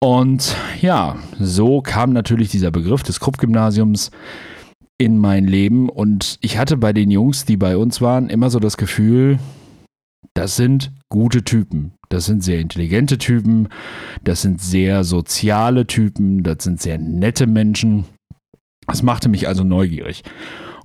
Und 0.00 0.54
ja, 0.80 1.16
so 1.38 1.80
kam 1.80 2.12
natürlich 2.12 2.50
dieser 2.50 2.70
Begriff 2.70 3.02
des 3.02 3.18
Krupp-Gymnasiums 3.18 4.10
in 4.96 5.18
mein 5.18 5.46
Leben 5.46 5.88
und 5.88 6.38
ich 6.40 6.58
hatte 6.58 6.76
bei 6.76 6.92
den 6.92 7.10
Jungs, 7.10 7.44
die 7.44 7.56
bei 7.56 7.76
uns 7.76 8.00
waren, 8.00 8.28
immer 8.30 8.50
so 8.50 8.58
das 8.58 8.76
Gefühl, 8.76 9.38
das 10.34 10.56
sind 10.56 10.92
gute 11.08 11.42
Typen. 11.42 11.92
Das 12.08 12.26
sind 12.26 12.42
sehr 12.42 12.60
intelligente 12.60 13.18
Typen, 13.18 13.68
das 14.24 14.42
sind 14.42 14.60
sehr 14.60 15.04
soziale 15.04 15.86
Typen, 15.86 16.42
das 16.42 16.64
sind 16.64 16.80
sehr 16.80 16.98
nette 16.98 17.46
Menschen. 17.46 18.04
Das 18.86 19.02
machte 19.02 19.28
mich 19.28 19.46
also 19.46 19.64
neugierig. 19.64 20.22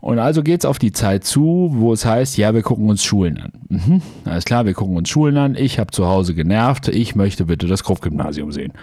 Und 0.03 0.19
also 0.19 0.43
geht 0.43 0.59
es 0.59 0.65
auf 0.65 0.79
die 0.79 0.91
Zeit 0.91 1.23
zu, 1.23 1.69
wo 1.75 1.93
es 1.93 2.05
heißt, 2.05 2.35
ja, 2.37 2.53
wir 2.53 2.61
gucken 2.61 2.89
uns 2.89 3.05
Schulen 3.05 3.39
an. 3.39 3.51
Mhm. 3.69 4.01
Alles 4.25 4.43
klar, 4.43 4.65
wir 4.65 4.73
gucken 4.73 4.97
uns 4.97 5.07
Schulen 5.07 5.37
an. 5.37 5.55
Ich 5.55 5.79
habe 5.79 5.91
zu 5.91 6.05
Hause 6.07 6.35
genervt. 6.35 6.89
Ich 6.89 7.15
möchte 7.15 7.45
bitte 7.45 7.67
das 7.67 7.85
Krupp-Gymnasium 7.85 8.51
sehen. 8.51 8.73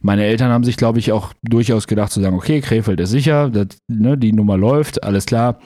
Meine 0.00 0.24
Eltern 0.24 0.50
haben 0.50 0.64
sich, 0.64 0.78
glaube 0.78 0.98
ich, 0.98 1.12
auch 1.12 1.34
durchaus 1.42 1.86
gedacht 1.86 2.10
zu 2.10 2.22
sagen, 2.22 2.34
okay, 2.34 2.62
Krefeld 2.62 3.00
ist 3.00 3.10
sicher, 3.10 3.50
das, 3.50 3.66
ne, 3.86 4.16
die 4.16 4.32
Nummer 4.32 4.56
läuft, 4.56 5.04
alles 5.04 5.26
klar, 5.26 5.58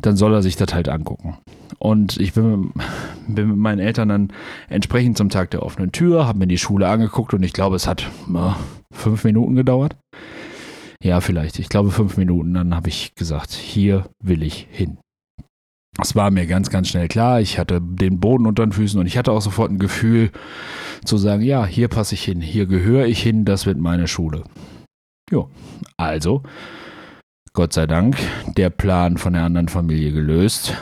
dann 0.00 0.16
soll 0.16 0.32
er 0.32 0.40
sich 0.40 0.56
das 0.56 0.72
halt 0.72 0.88
angucken. 0.88 1.36
Und 1.78 2.16
ich 2.16 2.32
bin, 2.32 2.72
bin, 3.28 3.48
mit 3.48 3.58
meinen 3.58 3.80
Eltern 3.80 4.08
dann 4.08 4.28
entsprechend 4.70 5.18
zum 5.18 5.28
Tag 5.28 5.50
der 5.50 5.62
offenen 5.62 5.92
Tür, 5.92 6.26
habe 6.26 6.38
mir 6.38 6.46
die 6.46 6.56
Schule 6.56 6.88
angeguckt 6.88 7.34
und 7.34 7.42
ich 7.42 7.52
glaube, 7.52 7.76
es 7.76 7.86
hat 7.86 8.10
äh, 8.34 8.52
fünf 8.92 9.24
Minuten 9.24 9.56
gedauert. 9.56 9.94
Ja, 11.02 11.20
vielleicht. 11.20 11.58
Ich 11.58 11.68
glaube 11.68 11.90
fünf 11.90 12.16
Minuten. 12.16 12.54
Dann 12.54 12.74
habe 12.74 12.88
ich 12.88 13.14
gesagt, 13.14 13.52
hier 13.52 14.08
will 14.22 14.42
ich 14.42 14.66
hin. 14.70 14.98
Es 16.00 16.14
war 16.14 16.30
mir 16.30 16.46
ganz, 16.46 16.70
ganz 16.70 16.88
schnell 16.88 17.08
klar. 17.08 17.40
Ich 17.40 17.58
hatte 17.58 17.80
den 17.80 18.20
Boden 18.20 18.46
unter 18.46 18.64
den 18.64 18.72
Füßen 18.72 19.00
und 19.00 19.06
ich 19.06 19.18
hatte 19.18 19.32
auch 19.32 19.42
sofort 19.42 19.70
ein 19.70 19.78
Gefühl 19.78 20.30
zu 21.04 21.16
sagen, 21.16 21.42
ja, 21.42 21.66
hier 21.66 21.88
passe 21.88 22.14
ich 22.14 22.22
hin, 22.22 22.40
hier 22.40 22.66
gehöre 22.66 23.06
ich 23.06 23.22
hin, 23.22 23.44
das 23.44 23.66
wird 23.66 23.78
meine 23.78 24.06
Schule. 24.06 24.44
Jo, 25.30 25.50
also, 25.96 26.42
Gott 27.52 27.72
sei 27.72 27.86
Dank, 27.86 28.16
der 28.56 28.70
Plan 28.70 29.18
von 29.18 29.32
der 29.32 29.42
anderen 29.42 29.68
Familie 29.68 30.12
gelöst. 30.12 30.74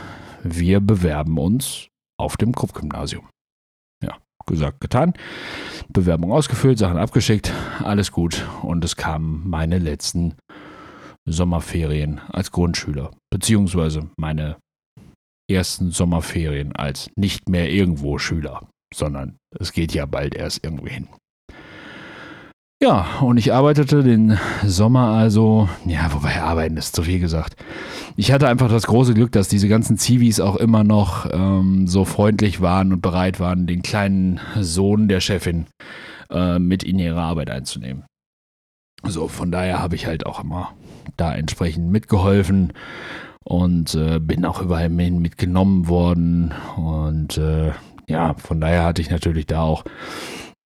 Wir 0.42 0.80
bewerben 0.80 1.38
uns 1.38 1.88
auf 2.18 2.36
dem 2.36 2.54
Krupp-Gymnasium 2.54 3.26
gesagt, 4.46 4.80
getan. 4.80 5.14
Bewerbung 5.88 6.32
ausgefüllt, 6.32 6.78
Sachen 6.78 6.98
abgeschickt, 6.98 7.52
alles 7.82 8.12
gut. 8.12 8.46
Und 8.62 8.84
es 8.84 8.96
kamen 8.96 9.48
meine 9.48 9.78
letzten 9.78 10.34
Sommerferien 11.26 12.20
als 12.28 12.52
Grundschüler, 12.52 13.10
beziehungsweise 13.30 14.08
meine 14.16 14.56
ersten 15.50 15.90
Sommerferien 15.90 16.74
als 16.74 17.10
nicht 17.16 17.48
mehr 17.48 17.70
irgendwo 17.70 18.18
Schüler, 18.18 18.68
sondern 18.94 19.36
es 19.58 19.72
geht 19.72 19.92
ja 19.92 20.06
bald 20.06 20.34
erst 20.34 20.64
irgendwie 20.64 20.92
hin. 20.92 21.08
Ja, 22.82 23.20
und 23.22 23.38
ich 23.38 23.54
arbeitete 23.54 24.02
den 24.02 24.38
Sommer 24.62 25.08
also, 25.08 25.66
ja, 25.86 26.12
wobei 26.12 26.42
arbeiten 26.42 26.76
ist 26.76 26.94
zu 26.94 27.02
viel 27.02 27.20
gesagt. 27.20 27.56
Ich 28.16 28.32
hatte 28.32 28.48
einfach 28.48 28.68
das 28.68 28.86
große 28.86 29.14
Glück, 29.14 29.32
dass 29.32 29.48
diese 29.48 29.66
ganzen 29.66 29.96
Zivis 29.96 30.40
auch 30.40 30.56
immer 30.56 30.84
noch 30.84 31.26
ähm, 31.32 31.86
so 31.86 32.04
freundlich 32.04 32.60
waren 32.60 32.92
und 32.92 33.00
bereit 33.00 33.40
waren, 33.40 33.66
den 33.66 33.80
kleinen 33.80 34.40
Sohn 34.60 35.08
der 35.08 35.20
Chefin 35.20 35.66
äh, 36.30 36.58
mit 36.58 36.82
in 36.82 36.98
ihre 36.98 37.20
Arbeit 37.20 37.48
einzunehmen. 37.48 38.04
So, 39.04 39.28
von 39.28 39.50
daher 39.50 39.80
habe 39.80 39.94
ich 39.94 40.06
halt 40.06 40.26
auch 40.26 40.42
immer 40.42 40.72
da 41.16 41.34
entsprechend 41.34 41.90
mitgeholfen 41.90 42.74
und 43.42 43.94
äh, 43.94 44.18
bin 44.18 44.44
auch 44.44 44.60
überall 44.60 44.90
mitgenommen 44.90 45.88
worden. 45.88 46.52
Und 46.76 47.38
äh, 47.38 47.72
ja, 48.06 48.34
von 48.34 48.60
daher 48.60 48.84
hatte 48.84 49.00
ich 49.00 49.10
natürlich 49.10 49.46
da 49.46 49.62
auch 49.62 49.84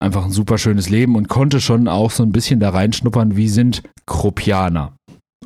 einfach 0.01 0.25
ein 0.25 0.33
super 0.33 0.59
schönes 0.59 0.89
Leben 0.89 1.15
und 1.15 1.29
konnte 1.29 1.61
schon 1.61 1.87
auch 1.87 2.11
so 2.11 2.23
ein 2.23 2.33
bisschen 2.33 2.59
da 2.59 2.71
reinschnuppern, 2.71 3.37
wie 3.37 3.49
sind 3.49 3.83
Kruppianer. 4.07 4.97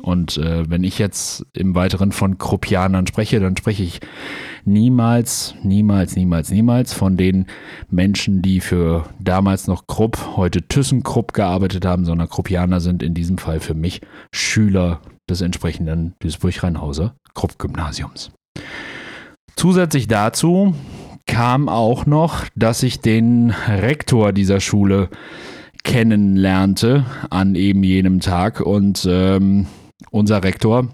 Und 0.01 0.37
äh, 0.37 0.69
wenn 0.69 0.83
ich 0.83 0.99
jetzt 0.99 1.45
im 1.53 1.73
Weiteren 1.73 2.11
von 2.11 2.37
Kruppianern 2.37 3.07
spreche, 3.07 3.39
dann 3.39 3.57
spreche 3.57 3.83
ich 3.83 4.01
niemals, 4.63 5.55
niemals, 5.63 6.15
niemals, 6.15 6.51
niemals 6.51 6.93
von 6.93 7.17
den 7.17 7.47
Menschen, 7.89 8.41
die 8.41 8.59
für 8.59 9.09
damals 9.19 9.67
noch 9.67 9.87
Krupp, 9.87 10.35
heute 10.35 10.61
ThyssenKrupp 10.61 11.33
gearbeitet 11.33 11.85
haben, 11.85 12.05
sondern 12.05 12.29
Kruppianer 12.29 12.81
sind 12.81 13.01
in 13.01 13.13
diesem 13.15 13.39
Fall 13.39 13.59
für 13.59 13.73
mich 13.73 14.01
Schüler 14.31 15.01
des 15.27 15.41
entsprechenden 15.41 16.13
Duisburg-Rheinhauser 16.19 17.15
Krupp-Gymnasiums. 17.33 18.31
Zusätzlich 19.55 20.07
dazu 20.07 20.75
kam 21.25 21.69
auch 21.69 22.05
noch, 22.05 22.45
dass 22.55 22.83
ich 22.83 22.99
den 23.01 23.51
Rektor 23.51 24.31
dieser 24.31 24.59
Schule 24.59 25.09
kennenlernte 25.83 27.05
an 27.29 27.55
eben 27.55 27.83
jenem 27.83 28.19
Tag 28.19 28.59
und 28.59 29.05
ähm, 29.09 29.67
unser 30.11 30.43
Rektor 30.43 30.89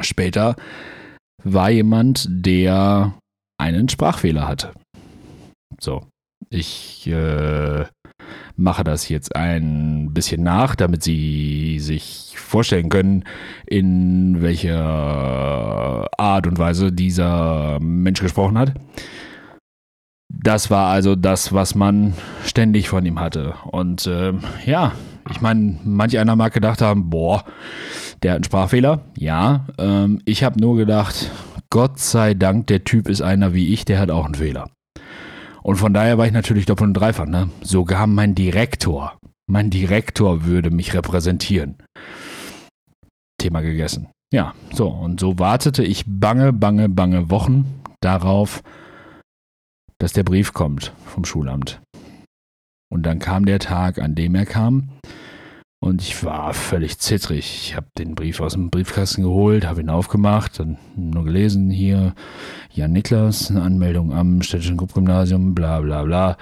später 0.00 0.56
war 1.42 1.70
jemand, 1.70 2.26
der 2.30 3.14
einen 3.58 3.88
Sprachfehler 3.88 4.46
hatte. 4.46 4.72
So, 5.80 6.06
ich 6.50 7.06
äh, 7.06 7.86
mache 8.58 8.84
das 8.84 9.08
jetzt 9.08 9.34
ein 9.36 10.12
bisschen 10.12 10.42
nach, 10.42 10.74
damit 10.74 11.02
Sie 11.02 11.78
sich 11.80 12.34
vorstellen 12.36 12.88
können, 12.88 13.24
in 13.66 14.42
welcher 14.42 16.08
Art 16.18 16.46
und 16.46 16.58
Weise 16.58 16.92
dieser 16.92 17.78
Mensch 17.80 18.20
gesprochen 18.20 18.58
hat. 18.58 18.74
Das 20.28 20.70
war 20.70 20.90
also 20.90 21.14
das, 21.16 21.52
was 21.52 21.74
man 21.74 22.12
ständig 22.44 22.88
von 22.88 23.06
ihm 23.06 23.18
hatte. 23.18 23.54
Und 23.70 24.06
äh, 24.06 24.34
ja, 24.66 24.92
ich 25.30 25.40
meine, 25.40 25.78
manch 25.84 26.18
einer 26.18 26.36
mag 26.36 26.52
gedacht 26.52 26.82
haben, 26.82 27.08
boah, 27.10 27.44
der 28.22 28.32
hat 28.32 28.36
einen 28.36 28.44
Sprachfehler. 28.44 29.04
Ja, 29.16 29.66
ähm, 29.78 30.20
ich 30.24 30.44
habe 30.44 30.60
nur 30.60 30.76
gedacht, 30.76 31.30
Gott 31.70 31.98
sei 31.98 32.34
Dank, 32.34 32.66
der 32.66 32.84
Typ 32.84 33.08
ist 33.08 33.22
einer 33.22 33.54
wie 33.54 33.72
ich, 33.72 33.84
der 33.84 33.98
hat 34.00 34.10
auch 34.10 34.24
einen 34.24 34.34
Fehler. 34.34 34.70
Und 35.68 35.76
von 35.76 35.92
daher 35.92 36.16
war 36.16 36.24
ich 36.24 36.32
natürlich 36.32 36.64
doppelt 36.64 36.88
und 36.88 36.94
dreifach. 36.94 37.26
Ne? 37.26 37.50
Sogar 37.60 38.06
mein 38.06 38.34
Direktor, 38.34 39.18
mein 39.46 39.68
Direktor 39.68 40.46
würde 40.46 40.70
mich 40.70 40.94
repräsentieren. 40.94 41.76
Thema 43.38 43.60
gegessen. 43.60 44.08
Ja, 44.32 44.54
so, 44.72 44.88
und 44.88 45.20
so 45.20 45.38
wartete 45.38 45.84
ich 45.84 46.04
bange, 46.06 46.54
bange, 46.54 46.88
bange 46.88 47.28
Wochen 47.28 47.82
darauf, 48.00 48.62
dass 49.98 50.14
der 50.14 50.22
Brief 50.22 50.54
kommt 50.54 50.94
vom 51.04 51.26
Schulamt. 51.26 51.82
Und 52.90 53.02
dann 53.02 53.18
kam 53.18 53.44
der 53.44 53.58
Tag, 53.58 53.98
an 53.98 54.14
dem 54.14 54.36
er 54.36 54.46
kam. 54.46 54.88
Und 55.80 56.02
ich 56.02 56.24
war 56.24 56.54
völlig 56.54 56.98
zittrig. 56.98 57.38
Ich 57.62 57.76
habe 57.76 57.86
den 57.96 58.14
Brief 58.14 58.40
aus 58.40 58.54
dem 58.54 58.70
Briefkasten 58.70 59.22
geholt, 59.22 59.64
habe 59.64 59.80
ihn 59.80 59.90
aufgemacht, 59.90 60.58
dann 60.58 60.76
nur 60.96 61.24
gelesen 61.24 61.70
hier, 61.70 62.14
Jan 62.72 62.92
Niklas, 62.92 63.50
eine 63.50 63.62
Anmeldung 63.62 64.12
am 64.12 64.42
städtischen 64.42 64.76
Gruppgymnasium, 64.76 65.54
bla 65.54 65.80
bla 65.80 66.02
bla. 66.02 66.36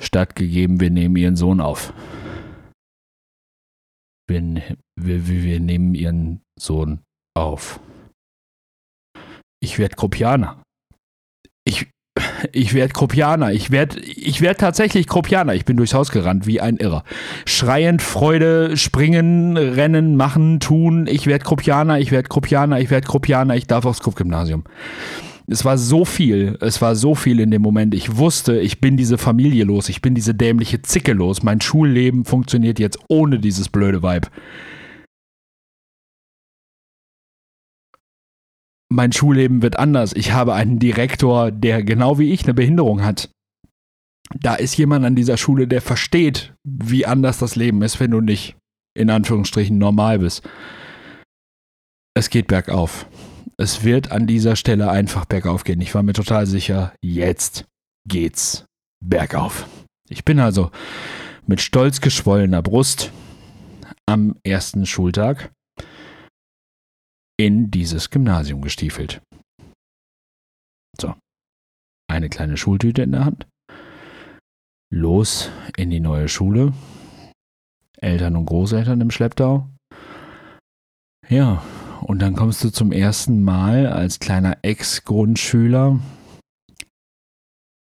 Stattgegeben, 0.00 0.80
wir 0.80 0.90
nehmen 0.90 1.16
ihren 1.16 1.36
Sohn 1.36 1.60
auf. 1.60 1.92
Wir, 4.28 4.42
wir, 4.96 5.26
wir 5.26 5.60
nehmen 5.60 5.94
ihren 5.94 6.42
Sohn 6.58 7.00
auf. 7.34 7.80
Ich 9.60 9.78
werde 9.78 9.96
Gruppianer. 9.96 10.62
Ich, 11.64 11.90
ich 12.52 12.74
werde 12.74 12.92
Kropianer. 12.92 13.52
Ich 13.52 13.70
werde 13.70 14.00
ich 14.00 14.40
werd 14.40 14.58
tatsächlich 14.58 15.06
Kropianer. 15.06 15.54
Ich 15.54 15.64
bin 15.64 15.76
durchs 15.76 15.94
Haus 15.94 16.10
gerannt 16.10 16.46
wie 16.46 16.60
ein 16.60 16.76
Irrer. 16.76 17.04
Schreiend, 17.46 18.02
Freude, 18.02 18.76
springen, 18.76 19.56
rennen, 19.56 20.16
machen, 20.16 20.60
tun. 20.60 21.06
Ich 21.08 21.26
werde 21.26 21.44
Kropianer, 21.44 21.98
ich 21.98 22.10
werde 22.10 22.28
Kropianer, 22.28 22.80
ich 22.80 22.90
werde 22.90 23.06
Kropianer. 23.06 23.56
Ich 23.56 23.66
darf 23.66 23.84
aufs 23.84 24.00
Krupp-Gymnasium. 24.00 24.64
Es 25.50 25.64
war 25.64 25.78
so 25.78 26.04
viel, 26.04 26.58
es 26.60 26.82
war 26.82 26.94
so 26.94 27.14
viel 27.14 27.40
in 27.40 27.50
dem 27.50 27.62
Moment. 27.62 27.94
Ich 27.94 28.18
wusste, 28.18 28.58
ich 28.60 28.80
bin 28.80 28.98
diese 28.98 29.16
Familie 29.16 29.64
los, 29.64 29.88
ich 29.88 30.02
bin 30.02 30.14
diese 30.14 30.34
dämliche 30.34 30.82
Zicke 30.82 31.14
los. 31.14 31.42
Mein 31.42 31.62
Schulleben 31.62 32.26
funktioniert 32.26 32.78
jetzt 32.78 32.98
ohne 33.08 33.38
dieses 33.38 33.70
blöde 33.70 34.02
Vibe. 34.02 34.28
Mein 38.88 39.12
Schulleben 39.12 39.62
wird 39.62 39.78
anders. 39.78 40.12
Ich 40.14 40.32
habe 40.32 40.54
einen 40.54 40.78
Direktor, 40.78 41.50
der 41.50 41.82
genau 41.82 42.18
wie 42.18 42.32
ich 42.32 42.44
eine 42.44 42.54
Behinderung 42.54 43.04
hat. 43.04 43.30
Da 44.34 44.54
ist 44.54 44.76
jemand 44.76 45.04
an 45.04 45.14
dieser 45.14 45.36
Schule, 45.36 45.66
der 45.66 45.80
versteht, 45.80 46.54
wie 46.64 47.06
anders 47.06 47.38
das 47.38 47.56
Leben 47.56 47.82
ist, 47.82 48.00
wenn 48.00 48.10
du 48.10 48.20
nicht 48.20 48.56
in 48.94 49.10
Anführungsstrichen 49.10 49.78
normal 49.78 50.18
bist. 50.18 50.48
Es 52.14 52.30
geht 52.30 52.48
bergauf. 52.48 53.06
Es 53.56 53.84
wird 53.84 54.12
an 54.12 54.26
dieser 54.26 54.56
Stelle 54.56 54.90
einfach 54.90 55.24
bergauf 55.24 55.64
gehen. 55.64 55.80
Ich 55.80 55.94
war 55.94 56.02
mir 56.02 56.12
total 56.12 56.46
sicher, 56.46 56.92
jetzt 57.02 57.66
geht's 58.06 58.66
bergauf. 59.04 59.66
Ich 60.08 60.24
bin 60.24 60.40
also 60.40 60.70
mit 61.46 61.60
stolz 61.60 62.00
geschwollener 62.00 62.62
Brust 62.62 63.12
am 64.06 64.36
ersten 64.42 64.86
Schultag 64.86 65.50
in 67.38 67.70
dieses 67.70 68.10
Gymnasium 68.10 68.62
gestiefelt. 68.62 69.22
So, 71.00 71.14
eine 72.10 72.28
kleine 72.28 72.56
Schultüte 72.56 73.02
in 73.02 73.12
der 73.12 73.24
Hand. 73.24 73.46
Los 74.90 75.50
in 75.76 75.90
die 75.90 76.00
neue 76.00 76.28
Schule. 76.28 76.72
Eltern 77.98 78.36
und 78.36 78.46
Großeltern 78.46 79.00
im 79.00 79.10
Schlepptau. 79.10 79.68
Ja, 81.28 81.62
und 82.00 82.20
dann 82.20 82.34
kommst 82.34 82.64
du 82.64 82.70
zum 82.70 82.92
ersten 82.92 83.42
Mal 83.42 83.86
als 83.86 84.18
kleiner 84.18 84.58
Ex-Grundschüler 84.62 86.00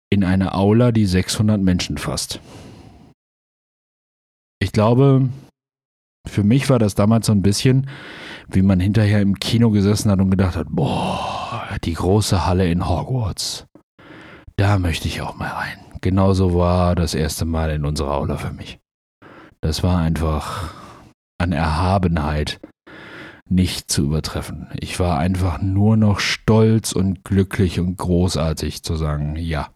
in 0.09 0.23
eine 0.23 0.53
Aula, 0.53 0.91
die 0.91 1.05
600 1.05 1.61
Menschen 1.61 1.97
fasst. 1.97 2.39
Ich 4.59 4.71
glaube, 4.71 5.29
für 6.27 6.43
mich 6.43 6.69
war 6.69 6.79
das 6.79 6.95
damals 6.95 7.27
so 7.27 7.33
ein 7.33 7.41
bisschen, 7.41 7.89
wie 8.49 8.61
man 8.61 8.79
hinterher 8.79 9.21
im 9.21 9.39
Kino 9.39 9.69
gesessen 9.71 10.11
hat 10.11 10.19
und 10.19 10.31
gedacht 10.31 10.55
hat, 10.55 10.67
boah, 10.69 11.67
die 11.83 11.93
große 11.93 12.45
Halle 12.45 12.69
in 12.69 12.87
Hogwarts. 12.87 13.65
Da 14.55 14.79
möchte 14.79 15.07
ich 15.07 15.21
auch 15.21 15.35
mal 15.35 15.49
rein. 15.49 15.77
Genauso 16.01 16.55
war 16.55 16.95
das 16.95 17.13
erste 17.13 17.45
Mal 17.45 17.71
in 17.71 17.85
unserer 17.85 18.13
Aula 18.13 18.37
für 18.37 18.53
mich. 18.53 18.79
Das 19.61 19.83
war 19.83 19.97
einfach 19.97 20.73
an 21.37 21.51
Erhabenheit 21.51 22.59
nicht 23.49 23.91
zu 23.91 24.05
übertreffen. 24.05 24.67
Ich 24.79 24.99
war 24.99 25.17
einfach 25.17 25.61
nur 25.61 25.97
noch 25.97 26.19
stolz 26.19 26.91
und 26.91 27.23
glücklich 27.23 27.79
und 27.79 27.97
großartig 27.97 28.83
zu 28.83 28.95
sagen, 28.95 29.35
ja, 29.35 29.69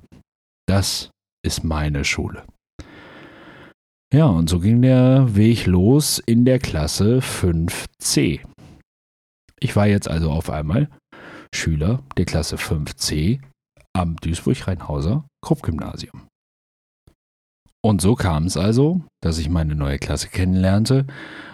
das 0.67 1.11
ist 1.43 1.63
meine 1.63 2.03
Schule. 2.05 2.43
Ja, 4.13 4.25
und 4.25 4.49
so 4.49 4.59
ging 4.59 4.81
der 4.81 5.35
Weg 5.35 5.67
los 5.67 6.19
in 6.19 6.45
der 6.45 6.59
Klasse 6.59 7.19
5c. 7.19 8.41
Ich 9.59 9.75
war 9.75 9.87
jetzt 9.87 10.07
also 10.07 10.31
auf 10.31 10.49
einmal 10.49 10.89
Schüler 11.53 12.03
der 12.17 12.25
Klasse 12.25 12.55
5c 12.55 13.41
am 13.93 14.15
Duisburg-Rheinhauser 14.17 15.25
Krupp-Gymnasium. 15.41 16.27
Und 17.81 18.01
so 18.01 18.15
kam 18.15 18.45
es 18.45 18.57
also, 18.57 19.01
dass 19.21 19.37
ich 19.37 19.49
meine 19.49 19.75
neue 19.75 19.99
Klasse 19.99 20.27
kennenlernte. 20.27 21.07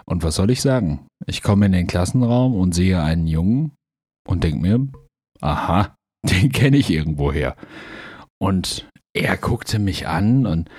Und 0.06 0.24
was 0.24 0.36
soll 0.36 0.50
ich 0.50 0.62
sagen? 0.62 1.08
Ich 1.28 1.44
komme 1.44 1.68
in 1.68 1.72
den 1.72 1.88
Klassenraum 1.88 2.56
und 2.56 2.74
sehe 2.74 3.02
einen 3.02 3.28
Jungen 3.28 3.74
und 4.28 4.44
denke 4.44 4.60
mir, 4.60 4.88
aha, 5.42 5.96
den 6.26 6.52
kenne 6.52 6.78
ich 6.78 6.90
irgendwoher. 6.90 7.56
Und 8.42 8.90
er 9.14 9.38
guckte 9.38 9.80
mich 9.80 10.08
an 10.08 10.46
und 10.46 10.70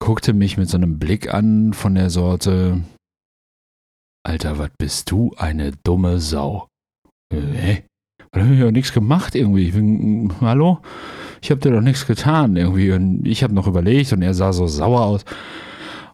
guckte 0.00 0.32
mich 0.32 0.56
mit 0.56 0.68
so 0.68 0.76
einem 0.76 0.98
Blick 0.98 1.32
an 1.32 1.74
von 1.74 1.94
der 1.94 2.10
Sorte, 2.10 2.82
Alter, 4.26 4.58
was 4.58 4.70
bist 4.78 5.10
du 5.10 5.32
eine 5.36 5.72
dumme 5.84 6.18
Sau? 6.18 6.68
Äh, 7.32 7.40
hä? 7.40 7.84
Da 8.32 8.42
habe 8.42 8.54
ich 8.54 8.60
ja 8.60 8.70
nichts 8.70 8.92
gemacht 8.92 9.34
irgendwie. 9.34 9.68
Ich 9.68 9.74
bin, 9.74 10.32
hallo? 10.40 10.80
Ich 11.40 11.50
habe 11.50 11.60
dir 11.60 11.70
doch 11.70 11.80
nichts 11.80 12.06
getan 12.06 12.56
irgendwie. 12.56 12.92
Und 12.92 13.26
ich 13.26 13.42
habe 13.42 13.54
noch 13.54 13.66
überlegt 13.66 14.12
und 14.12 14.22
er 14.22 14.34
sah 14.34 14.52
so 14.52 14.66
sauer 14.66 15.02
aus. 15.02 15.24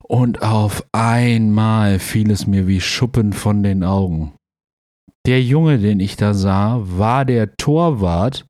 Und 0.02 0.42
auf 0.42 0.84
einmal 0.92 1.98
fiel 1.98 2.30
es 2.30 2.46
mir 2.46 2.66
wie 2.66 2.80
Schuppen 2.80 3.32
von 3.32 3.62
den 3.62 3.84
Augen. 3.84 4.32
Der 5.26 5.42
Junge, 5.42 5.78
den 5.78 6.00
ich 6.00 6.16
da 6.16 6.34
sah, 6.34 6.80
war 6.82 7.24
der 7.24 7.56
Torwart 7.56 8.44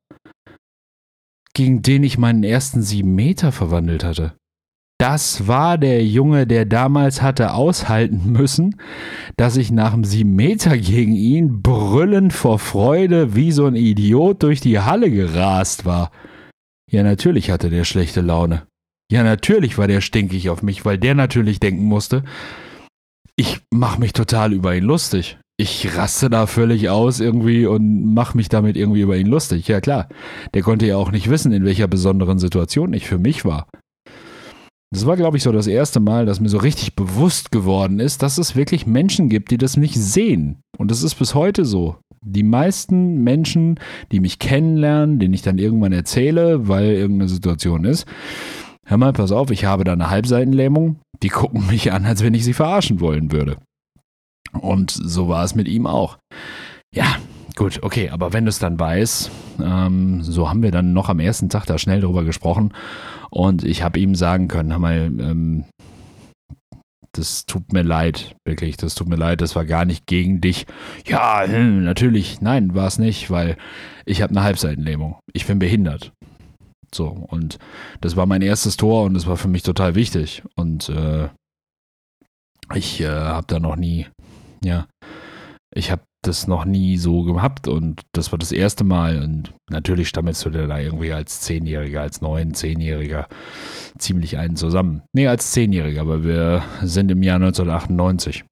gegen 1.55 1.83
den 1.83 2.05
ich 2.05 2.17
meinen 2.17 2.45
ersten 2.45 2.83
sieben 2.83 3.15
Meter 3.15 3.53
verwandelt 3.53 4.05
hatte. 4.05 4.35
Das 5.01 5.49
war 5.49 5.79
der 5.79 6.05
Junge, 6.05 6.47
der 6.47 6.67
damals 6.67 7.23
hatte 7.23 7.55
aushalten 7.55 8.33
müssen, 8.33 8.77
dass 9.39 9.57
ich 9.57 9.71
nach 9.71 9.93
dem 9.93 10.05
sieben 10.05 10.37
Meter 10.37 10.77
gegen 10.77 11.15
ihn 11.15 11.63
brüllend 11.63 12.35
vor 12.35 12.59
Freude 12.59 13.35
wie 13.35 13.51
so 13.51 13.65
ein 13.65 13.77
Idiot 13.77 14.43
durch 14.43 14.61
die 14.61 14.79
Halle 14.79 15.11
gerast 15.11 15.87
war. 15.87 16.11
Ja, 16.91 17.03
natürlich 17.03 17.51
hatte 17.51 17.71
der 17.71 17.85
schlechte 17.85 18.21
Laune. 18.21 18.67
Ja, 19.11 19.23
natürlich 19.23 19.79
war 19.79 19.89
der 19.89 20.03
stinkig 20.03 20.51
auf 20.51 20.63
mich, 20.63 20.85
weil 20.85 20.99
der 20.99 21.15
natürlich 21.15 21.61
denken 21.61 21.85
musste, 21.85 22.23
ich 23.37 23.61
mach 23.71 23.97
mich 23.97 24.13
total 24.13 24.53
über 24.53 24.77
ihn 24.77 24.85
lustig 24.85 25.39
ich 25.61 25.95
raste 25.95 26.31
da 26.31 26.47
völlig 26.47 26.89
aus 26.89 27.21
irgendwie 27.21 27.67
und 27.67 28.15
mache 28.15 28.35
mich 28.35 28.49
damit 28.49 28.79
irgendwie 28.79 29.03
über 29.03 29.19
ihn 29.19 29.27
lustig. 29.27 29.69
Ja 29.69 29.83
klar, 29.83 30.09
der 30.55 30.63
konnte 30.63 30.87
ja 30.87 30.97
auch 30.97 31.13
nicht 31.13 31.29
wissen, 31.29 31.53
in 31.53 31.67
welcher 31.67 31.87
besonderen 31.87 32.39
Situation 32.39 32.95
ich 32.95 33.07
für 33.07 33.19
mich 33.19 33.45
war. 33.45 33.69
Das 34.93 35.07
war, 35.07 35.17
glaube 35.17 35.37
ich, 35.37 35.45
so 35.45 35.53
das 35.53 35.69
erste 35.69 36.01
Mal, 36.01 36.27
dass 36.27 36.41
mir 36.41 36.49
so 36.49 36.59
richtig 36.59 36.97
bewusst 36.97 37.53
geworden 37.53 38.01
ist, 38.01 38.23
dass 38.23 38.39
es 38.39 38.57
wirklich 38.57 38.87
Menschen 38.87 39.29
gibt, 39.29 39.53
die 39.53 39.59
das 39.59 39.77
nicht 39.77 39.95
sehen. 39.95 40.63
Und 40.79 40.91
das 40.91 41.05
ist 41.05 41.15
bis 41.15 41.35
heute 41.37 41.65
so. 41.65 41.97
Die 42.23 42.43
meisten 42.43 43.23
Menschen, 43.23 43.79
die 44.11 44.19
mich 44.19 44.41
kennenlernen, 44.41 45.21
denen 45.21 45.33
ich 45.33 45.43
dann 45.43 45.59
irgendwann 45.59 45.93
erzähle, 45.93 46.67
weil 46.67 46.91
irgendeine 46.91 47.29
Situation 47.29 47.85
ist, 47.85 48.05
hör 48.85 48.97
mal, 48.97 49.13
pass 49.13 49.31
auf, 49.31 49.53
ich 49.53 49.65
habe 49.65 49.85
da 49.85 49.93
eine 49.93 50.11
Halbseitenlähmung, 50.11 50.99
die 51.23 51.29
gucken 51.29 51.69
mich 51.69 51.93
an, 51.93 52.05
als 52.05 52.25
wenn 52.25 52.35
ich 52.35 52.45
sie 52.45 52.53
verarschen 52.53 53.01
wollen 53.01 53.31
würde. 53.31 53.59
Und 54.53 54.91
so 54.91 55.29
war 55.29 55.45
es 55.45 55.55
mit 55.55 55.69
ihm 55.69 55.87
auch. 55.87 56.19
Ja, 56.93 57.17
gut, 57.61 57.83
okay, 57.83 58.09
aber 58.09 58.33
wenn 58.33 58.47
du 58.47 58.49
es 58.49 58.59
dann 58.59 58.81
weißt, 58.81 59.31
ähm, 59.63 60.23
so 60.23 60.49
haben 60.49 60.63
wir 60.63 60.71
dann 60.71 60.95
noch 60.95 61.11
am 61.11 61.21
ersten 61.21 61.51
Tag 61.51 61.67
da 61.67 61.77
schnell 61.77 62.01
drüber 62.01 62.25
gesprochen 62.25 62.73
und 63.29 63.65
ich 63.65 63.83
habe 63.83 63.99
ihm 64.01 64.15
sagen 64.15 64.49
können, 64.49 64.73
hör 64.73 64.79
mal, 64.79 64.97
ähm, 64.97 65.65
das 67.13 67.45
tut 67.45 67.75
mir 67.75 67.83
leid, 67.83 68.35
wirklich, 68.47 68.79
das 68.79 68.95
tut 68.95 69.11
mir 69.11 69.17
leid, 69.17 69.43
das 69.43 69.57
war 69.57 69.67
gar 69.67 69.85
nicht 69.85 70.07
gegen 70.07 70.41
dich. 70.41 70.65
Ja, 71.07 71.43
hm, 71.45 71.85
natürlich, 71.85 72.41
nein, 72.41 72.75
war 72.75 72.87
es 72.87 72.99
nicht, 72.99 73.31
weil 73.31 73.59
ich 74.07 74.23
habe 74.23 74.31
eine 74.31 74.43
Halbseitenlähmung. 74.43 75.19
Ich 75.35 75.47
bin 75.47 75.59
behindert. 75.59 76.13
So, 76.95 77.09
und 77.09 77.59
das 78.01 78.17
war 78.17 78.25
mein 78.25 78.41
erstes 78.41 78.79
Tor 78.79 79.05
und 79.05 79.13
das 79.13 79.27
war 79.27 79.37
für 79.37 79.49
mich 79.49 79.65
total 79.65 79.95
wichtig. 79.95 80.43
Und 80.57 80.89
äh, 80.89 81.29
ich 82.75 83.03
äh, 83.03 83.09
habe 83.09 83.47
da 83.49 83.61
noch 83.61 83.77
nie 83.77 84.07
ja. 84.65 84.87
Ich 85.75 85.91
habe 85.91 86.03
das 86.23 86.47
noch 86.47 86.65
nie 86.65 86.97
so 86.99 87.23
gehabt 87.23 87.67
und 87.67 88.03
das 88.13 88.33
war 88.33 88.39
das 88.39 88.53
erste 88.53 88.85
Mal. 88.85 89.23
Und 89.23 89.55
natürlich 89.71 90.09
stammelst 90.09 90.45
du 90.45 90.51
da 90.51 90.79
irgendwie 90.79 91.13
als 91.13 91.41
Zehnjähriger, 91.41 92.03
als 92.03 92.21
Neun-, 92.21 92.55
Zehnjähriger 92.55 93.27
ziemlich 93.99 94.39
einen 94.39 94.57
zusammen. 94.57 95.03
Nee, 95.13 95.27
als 95.29 95.53
Zehnjähriger, 95.53 96.03
aber 96.03 96.25
wir 96.25 96.63
sind 96.83 97.11
im 97.11 97.23
Jahr 97.23 97.37
1998. 97.37 98.45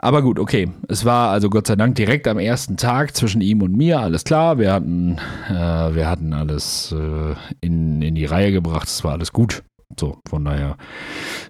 Aber 0.00 0.22
gut, 0.22 0.38
okay. 0.38 0.70
Es 0.88 1.04
war 1.04 1.30
also 1.30 1.50
Gott 1.50 1.66
sei 1.66 1.76
Dank 1.76 1.96
direkt 1.96 2.28
am 2.28 2.38
ersten 2.38 2.76
Tag 2.76 3.16
zwischen 3.16 3.40
ihm 3.40 3.62
und 3.62 3.76
mir, 3.76 4.00
alles 4.00 4.22
klar. 4.24 4.58
Wir 4.58 4.72
hatten, 4.72 5.18
äh, 5.48 5.52
wir 5.52 6.08
hatten 6.08 6.32
alles 6.32 6.92
äh, 6.96 7.34
in, 7.60 8.00
in 8.02 8.14
die 8.14 8.24
Reihe 8.24 8.52
gebracht, 8.52 8.86
es 8.86 9.02
war 9.02 9.12
alles 9.12 9.32
gut. 9.32 9.64
So, 9.96 10.20
von 10.28 10.44
daher 10.44 10.76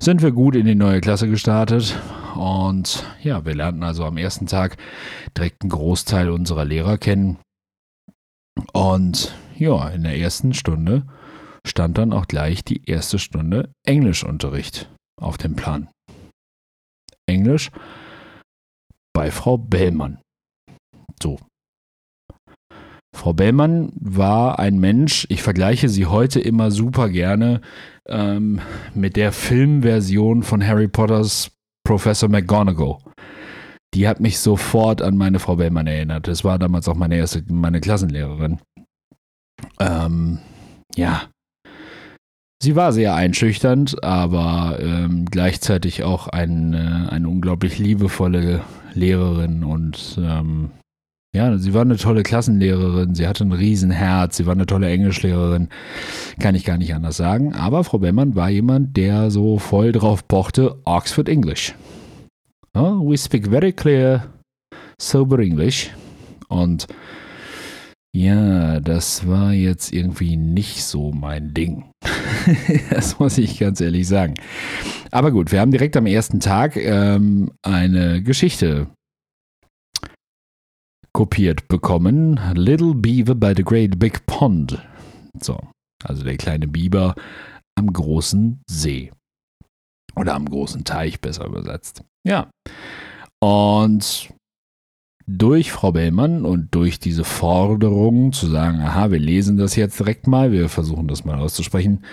sind 0.01 0.23
wir 0.23 0.33
gut 0.33 0.55
in 0.55 0.67
die 0.67 0.75
neue 0.75 1.01
Klasse 1.01 1.29
gestartet. 1.29 1.99
Und 2.35 3.05
ja, 3.23 3.45
wir 3.45 3.55
lernten 3.55 3.83
also 3.83 4.05
am 4.05 4.17
ersten 4.17 4.47
Tag 4.47 4.77
direkt 5.37 5.63
einen 5.63 5.71
Großteil 5.71 6.31
unserer 6.31 6.65
Lehrer 6.65 6.99
kennen. 6.99 7.39
Und 8.73 9.35
ja, 9.57 9.89
in 9.89 10.03
der 10.05 10.17
ersten 10.17 10.55
Stunde 10.55 11.07
stand 11.67 11.99
dann 11.99 12.13
auch 12.13 12.27
gleich 12.27 12.65
die 12.65 12.85
erste 12.89 13.19
Stunde 13.19 13.73
Englischunterricht 13.85 14.91
auf 15.21 15.37
dem 15.37 15.57
Plan. 15.57 15.89
Englisch 17.27 17.71
bei 19.13 19.31
Frau 19.31 19.59
Bellmann. 19.59 20.21
So. 21.23 21.39
Frau 23.17 23.33
Bellmann 23.33 23.91
war 23.95 24.59
ein 24.59 24.79
Mensch, 24.79 25.27
ich 25.31 25.43
vergleiche 25.43 25.89
sie 25.89 26.07
heute 26.07 26.41
immer 26.41 26.71
super 26.71 27.09
gerne 27.09 27.61
ähm, 28.07 28.61
mit 28.95 29.17
der 29.17 29.33
Filmversion 29.33 30.43
von 30.43 30.67
Harry 30.67 30.89
Potters 30.89 31.51
Professor 31.85 32.29
McGonagall. 32.29 32.99
Die 33.95 34.07
hat 34.07 34.21
mich 34.21 34.39
sofort 34.39 35.01
an 35.01 35.17
meine 35.17 35.39
Frau 35.39 35.57
Bellmann 35.57 35.87
erinnert. 35.87 36.29
Das 36.29 36.45
war 36.45 36.59
damals 36.59 36.89
auch 36.89 36.95
meine 36.95 37.17
erste, 37.17 37.43
meine 37.51 37.81
Klassenlehrerin. 37.81 38.59
Ähm, 39.81 40.39
ja. 40.95 41.23
Sie 42.63 42.77
war 42.77 42.93
sehr 42.93 43.15
einschüchternd, 43.15 44.03
aber 44.05 44.79
ähm, 44.81 45.25
gleichzeitig 45.31 46.03
auch 46.03 46.27
eine, 46.27 47.09
eine 47.11 47.29
unglaublich 47.29 47.79
liebevolle 47.79 48.63
Lehrerin 48.95 49.65
und 49.65 50.19
ähm, 50.21 50.73
ja, 51.35 51.59
sie 51.59 51.75
war 51.75 51.83
eine 51.83 51.97
tolle 51.97 52.23
Klassenlehrerin, 52.23 53.15
sie 53.15 53.27
hatte 53.29 53.45
ein 53.45 53.53
Riesenherz, 53.53 54.39
sie 54.39 54.47
war 54.47 54.55
eine 54.55 54.67
tolle 54.67 54.89
Englischlehrerin, 54.89 55.69
kann 56.41 56.55
ich 56.55 56.65
gar 56.65 56.79
nicht 56.79 56.95
anders 56.95 57.17
sagen. 57.19 57.55
Aber 57.55 57.85
Frau 57.85 57.99
Bellmann 57.99 58.35
war 58.35 58.49
jemand, 58.49 58.97
der 58.97 59.31
so 59.31 59.59
voll 59.59 59.93
drauf 59.93 60.27
pochte, 60.27 60.77
Oxford 60.85 61.29
English. 61.29 61.75
Oh, 62.75 63.01
we 63.09 63.19
speak 63.19 63.49
very 63.49 63.73
clear, 63.73 64.27
sober 65.01 65.39
English. 65.41 65.91
Und 66.49 66.87
ja, 68.15 68.81
das 68.81 69.29
war 69.29 69.53
jetzt 69.53 69.93
irgendwie 69.93 70.37
nicht 70.37 70.83
so 70.83 71.13
mein 71.13 71.53
Ding. 71.53 71.85
das 72.91 73.19
muss 73.19 73.37
ich 73.37 73.59
ganz 73.59 73.83
ehrlich 73.83 74.09
sagen. 74.09 74.35
Aber 75.11 75.31
gut, 75.31 75.53
wir 75.53 75.61
haben 75.61 75.71
direkt 75.71 75.97
am 75.97 76.07
ersten 76.07 76.41
Tag 76.41 76.77
ähm, 76.77 77.51
eine 77.63 78.23
Geschichte 78.23 78.87
kopiert 81.19 81.67
bekommen. 81.67 82.39
Little 82.55 82.95
Beaver 82.95 83.35
by 83.35 83.53
the 83.57 83.65
Great 83.65 83.99
Big 83.99 84.25
Pond. 84.27 84.81
So, 85.43 85.59
also 86.05 86.23
der 86.23 86.37
kleine 86.37 86.69
Biber 86.69 87.17
am 87.77 87.93
großen 87.93 88.63
See. 88.71 89.11
Oder 90.15 90.35
am 90.35 90.49
großen 90.49 90.85
Teich, 90.85 91.21
besser 91.21 91.47
übersetzt. 91.47 92.05
Ja. 92.25 92.49
Und 93.41 94.33
durch 95.27 95.73
Frau 95.73 95.91
Bellmann 95.91 96.45
und 96.45 96.73
durch 96.73 97.01
diese 97.01 97.25
Forderung 97.25 98.33
zu 98.33 98.47
sagen, 98.47 98.79
aha, 98.79 99.11
wir 99.11 99.19
lesen 99.19 99.57
das 99.57 99.75
jetzt 99.75 99.99
direkt 99.99 100.29
mal, 100.29 100.53
wir 100.53 100.69
versuchen 100.69 101.09
das 101.09 101.25
mal 101.25 101.41
auszusprechen, 101.41 102.05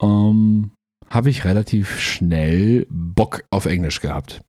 ähm, 0.00 0.70
habe 1.10 1.28
ich 1.28 1.44
relativ 1.44 2.00
schnell 2.00 2.86
Bock 2.88 3.44
auf 3.50 3.66
Englisch 3.66 4.00
gehabt 4.00 4.40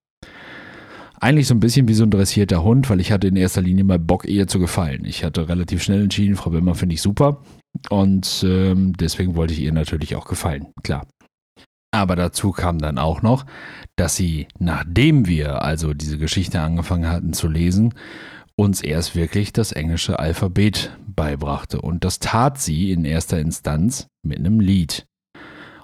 eigentlich 1.19 1.47
so 1.47 1.53
ein 1.53 1.59
bisschen 1.59 1.87
wie 1.87 1.93
so 1.93 2.03
ein 2.03 2.11
dressierter 2.11 2.63
Hund, 2.63 2.89
weil 2.89 2.99
ich 2.99 3.11
hatte 3.11 3.27
in 3.27 3.35
erster 3.35 3.61
Linie 3.61 3.83
mal 3.83 3.99
Bock, 3.99 4.25
ihr 4.25 4.47
zu 4.47 4.59
gefallen. 4.59 5.05
Ich 5.05 5.23
hatte 5.23 5.47
relativ 5.47 5.83
schnell 5.83 6.03
entschieden, 6.03 6.35
Frau 6.35 6.51
Böhmer 6.51 6.75
finde 6.75 6.95
ich 6.95 7.01
super. 7.01 7.41
Und 7.89 8.45
ähm, 8.47 8.93
deswegen 8.93 9.35
wollte 9.35 9.53
ich 9.53 9.59
ihr 9.59 9.73
natürlich 9.73 10.15
auch 10.15 10.25
gefallen, 10.25 10.67
klar. 10.83 11.07
Aber 11.91 12.15
dazu 12.15 12.51
kam 12.51 12.79
dann 12.79 12.97
auch 12.97 13.21
noch, 13.21 13.45
dass 13.95 14.15
sie, 14.15 14.47
nachdem 14.59 15.27
wir 15.27 15.61
also 15.61 15.93
diese 15.93 16.17
Geschichte 16.17 16.59
angefangen 16.59 17.09
hatten 17.09 17.31
zu 17.31 17.47
lesen, 17.47 17.93
uns 18.57 18.81
erst 18.81 19.15
wirklich 19.15 19.53
das 19.53 19.71
englische 19.71 20.19
Alphabet 20.19 20.97
beibrachte. 21.07 21.81
Und 21.81 22.03
das 22.03 22.19
tat 22.19 22.59
sie 22.59 22.91
in 22.91 23.05
erster 23.05 23.39
Instanz 23.39 24.07
mit 24.23 24.39
einem 24.39 24.59
Lied. 24.59 25.05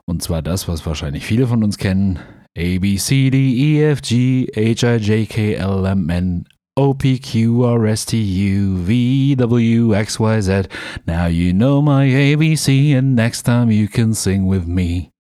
Und 0.06 0.22
zwar 0.22 0.41
das, 0.41 0.67
was 0.67 0.86
wahrscheinlich 0.86 1.26
viele 1.26 1.48
von 1.48 1.63
uns 1.63 1.78
kennen, 1.78 2.20
A, 2.57 2.77
B, 2.79 2.97
C, 2.97 3.29
D, 3.29 3.37
E, 3.37 3.83
F, 3.85 4.01
G, 4.01 4.49
H, 4.55 4.83
I, 4.83 4.97
J, 4.97 5.25
K, 5.25 5.55
L, 5.55 5.85
M, 5.87 6.09
N, 6.09 6.45
O, 6.75 6.93
P, 6.93 7.17
Q, 7.17 7.63
R, 7.63 7.85
S, 7.87 8.05
T, 8.05 8.17
U, 8.17 8.77
V, 8.77 9.35
W, 9.35 9.95
X, 9.95 10.19
Y, 10.19 10.41
Z. 10.41 10.67
Now 11.07 11.27
you 11.27 11.53
know 11.53 11.81
my 11.81 12.05
ABC 12.05 12.93
and 12.93 13.15
next 13.15 13.43
time 13.43 13.71
you 13.71 13.87
can 13.87 14.13
sing 14.13 14.47
with 14.47 14.67
me. 14.67 15.11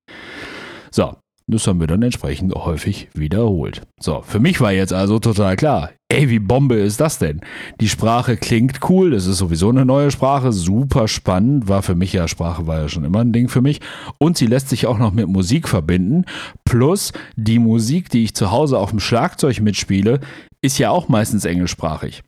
So, 0.91 1.15
das 1.47 1.67
haben 1.67 1.79
wir 1.79 1.87
dann 1.87 2.01
entsprechend 2.01 2.53
häufig 2.53 3.07
wiederholt. 3.13 3.81
So, 4.01 4.21
für 4.23 4.41
mich 4.41 4.59
war 4.59 4.73
jetzt 4.73 4.91
also 4.91 5.19
total 5.19 5.55
klar, 5.55 5.91
ey, 6.11 6.29
wie 6.29 6.39
Bombe 6.39 6.75
ist 6.75 6.99
das 6.99 7.19
denn? 7.19 7.39
Die 7.79 7.87
Sprache 7.87 8.35
klingt 8.35 8.79
cool, 8.89 9.11
das 9.11 9.27
ist 9.27 9.37
sowieso 9.37 9.69
eine 9.69 9.85
neue 9.85 10.11
Sprache, 10.11 10.51
super 10.51 11.07
spannend, 11.07 11.69
war 11.69 11.83
für 11.83 11.95
mich 11.95 12.11
ja, 12.11 12.27
Sprache 12.27 12.67
war 12.67 12.81
ja 12.81 12.89
schon 12.89 13.05
immer 13.05 13.19
ein 13.19 13.31
Ding 13.31 13.47
für 13.47 13.61
mich. 13.61 13.79
Und 14.17 14.37
sie 14.37 14.47
lässt 14.47 14.69
sich 14.69 14.87
auch 14.87 14.97
noch 14.97 15.13
mit 15.13 15.27
Musik 15.29 15.69
verbinden. 15.69 16.25
Plus 16.65 17.13
die 17.37 17.59
Musik, 17.59 18.09
die 18.09 18.25
ich 18.25 18.35
zu 18.35 18.51
Hause 18.51 18.77
auf 18.77 18.89
dem 18.89 18.99
Schlagzeug 18.99 19.61
mitspiele, 19.61 20.19
ist 20.61 20.77
ja 20.77 20.89
auch 20.89 21.07
meistens 21.07 21.45
englischsprachig. 21.45 22.23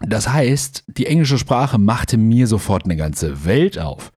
Das 0.00 0.32
heißt, 0.32 0.84
die 0.88 1.06
englische 1.06 1.38
Sprache 1.38 1.78
machte 1.78 2.16
mir 2.16 2.46
sofort 2.46 2.84
eine 2.84 2.96
ganze 2.96 3.44
Welt 3.44 3.78
auf. 3.78 4.10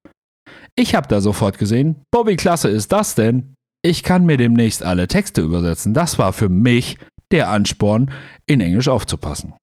Ich 0.76 0.96
habe 0.96 1.08
da 1.08 1.20
sofort 1.20 1.58
gesehen, 1.58 1.98
wie 2.26 2.36
klasse 2.38 2.70
ist 2.70 2.92
das 2.94 3.15
denn? 3.15 3.56
Ich 3.82 4.04
kann 4.04 4.26
mir 4.26 4.38
demnächst 4.38 4.84
alle 4.84 5.08
Texte 5.08 5.42
übersetzen. 5.42 5.94
Das 5.94 6.18
war 6.18 6.34
für 6.34 6.50
mich 6.50 6.98
der 7.32 7.50
Ansporn, 7.50 8.12
in 8.46 8.62
Englisch 8.62 8.88
aufzupassen. 8.88 9.54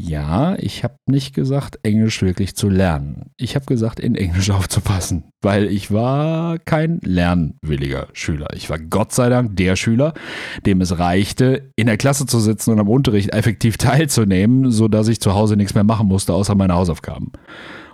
Ja, 0.00 0.54
ich 0.60 0.84
habe 0.84 0.94
nicht 1.06 1.34
gesagt, 1.34 1.80
Englisch 1.82 2.22
wirklich 2.22 2.54
zu 2.54 2.68
lernen. 2.68 3.32
Ich 3.36 3.56
habe 3.56 3.66
gesagt, 3.66 3.98
in 3.98 4.14
Englisch 4.14 4.48
aufzupassen, 4.52 5.24
weil 5.42 5.66
ich 5.66 5.90
war 5.90 6.58
kein 6.60 7.00
lernwilliger 7.02 8.06
Schüler. 8.12 8.46
Ich 8.54 8.70
war 8.70 8.78
Gott 8.78 9.12
sei 9.12 9.28
Dank 9.28 9.56
der 9.56 9.74
Schüler, 9.74 10.14
dem 10.64 10.80
es 10.80 11.00
reichte, 11.00 11.72
in 11.74 11.88
der 11.88 11.96
Klasse 11.96 12.26
zu 12.26 12.38
sitzen 12.38 12.70
und 12.70 12.78
am 12.78 12.88
Unterricht 12.88 13.32
effektiv 13.34 13.76
teilzunehmen, 13.78 14.70
sodass 14.70 15.08
ich 15.08 15.20
zu 15.20 15.34
Hause 15.34 15.56
nichts 15.56 15.74
mehr 15.74 15.84
machen 15.84 16.06
musste, 16.06 16.32
außer 16.32 16.54
meine 16.54 16.74
Hausaufgaben. 16.74 17.32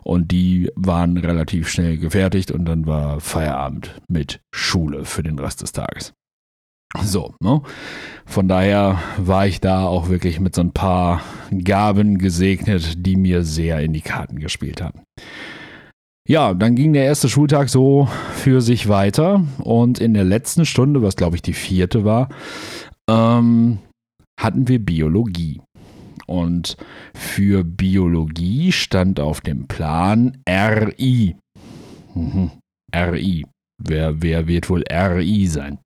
Und 0.03 0.31
die 0.31 0.71
waren 0.75 1.17
relativ 1.17 1.69
schnell 1.69 1.97
gefertigt 1.97 2.51
und 2.51 2.67
dann 2.67 2.87
war 2.87 3.21
Feierabend 3.21 3.99
mit 4.09 4.40
Schule 4.55 5.07
für 5.07 5.23
den 5.23 5.38
Rest 5.38 5.62
des 5.62 5.73
Tages. 5.73 6.12
So, 7.02 7.35
ne? 7.40 7.62
Von 8.26 8.48
daher 8.48 9.00
war 9.18 9.46
ich 9.46 9.61
da 9.61 9.85
auch 9.85 10.09
wirklich 10.09 10.40
mit 10.40 10.54
so 10.54 10.62
ein 10.62 10.72
paar 10.72 11.22
Gaben 11.64 12.18
gesegnet, 12.18 13.07
die 13.07 13.16
mir 13.16 13.44
sehr 13.44 13.80
in 13.80 13.92
die 13.92 14.00
Karten 14.00 14.38
gespielt 14.38 14.80
haben. 14.80 15.02
Ja, 16.26 16.54
dann 16.54 16.74
ging 16.74 16.94
der 16.94 17.04
erste 17.04 17.28
Schultag 17.28 17.68
so 17.68 18.09
für 18.33 18.62
sich 18.62 18.88
weiter 18.88 19.44
und 19.59 19.98
in 19.98 20.14
der 20.14 20.24
letzten 20.24 20.64
Stunde, 20.64 21.02
was 21.02 21.16
glaube 21.16 21.37
ich 21.37 21.42
die 21.42 21.52
vierte 21.52 22.04
war, 22.04 22.30
ähm, 23.11 23.78
hatten 24.40 24.68
wir 24.68 24.78
Biologie. 24.78 25.61
Und 26.26 26.78
für 27.14 27.62
Biologie 27.62 28.72
stand 28.72 29.20
auf 29.20 29.42
dem 29.42 29.66
Plan 29.68 30.38
RI. 30.48 31.37
Mhm. 32.14 32.50
RI. 32.96 33.44
Wer, 33.87 34.23
wer 34.23 34.47
wird 34.47 34.70
wohl 34.70 34.83
RI 34.90 35.47
sein? 35.47 35.79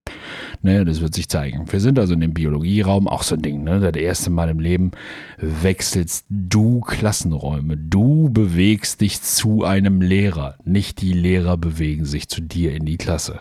Ne, 0.63 0.85
das 0.85 1.01
wird 1.01 1.15
sich 1.15 1.29
zeigen. 1.29 1.71
Wir 1.71 1.81
sind 1.81 1.99
also 1.99 2.15
in 2.15 2.21
dem 2.21 2.35
Biologieraum, 2.35 3.07
auch 3.07 3.23
so 3.23 3.37
ein 3.37 3.43
Ding, 3.43 3.63
ne? 3.63 3.79
Das 3.79 4.01
erste 4.01 4.31
Mal 4.31 4.49
im 4.49 4.59
Leben 4.59 4.91
wechselst 5.39 6.27
du 6.29 6.81
Klassenräume. 6.81 7.77
Du 7.77 8.29
bewegst 8.31 9.01
dich 9.01 9.23
zu 9.23 9.65
einem 9.65 10.01
Lehrer. 10.01 10.57
Nicht 10.65 11.01
die 11.01 11.13
Lehrer 11.13 11.57
bewegen 11.57 12.05
sich 12.05 12.29
zu 12.29 12.41
dir 12.41 12.75
in 12.75 12.85
die 12.87 12.97
Klasse. 12.97 13.41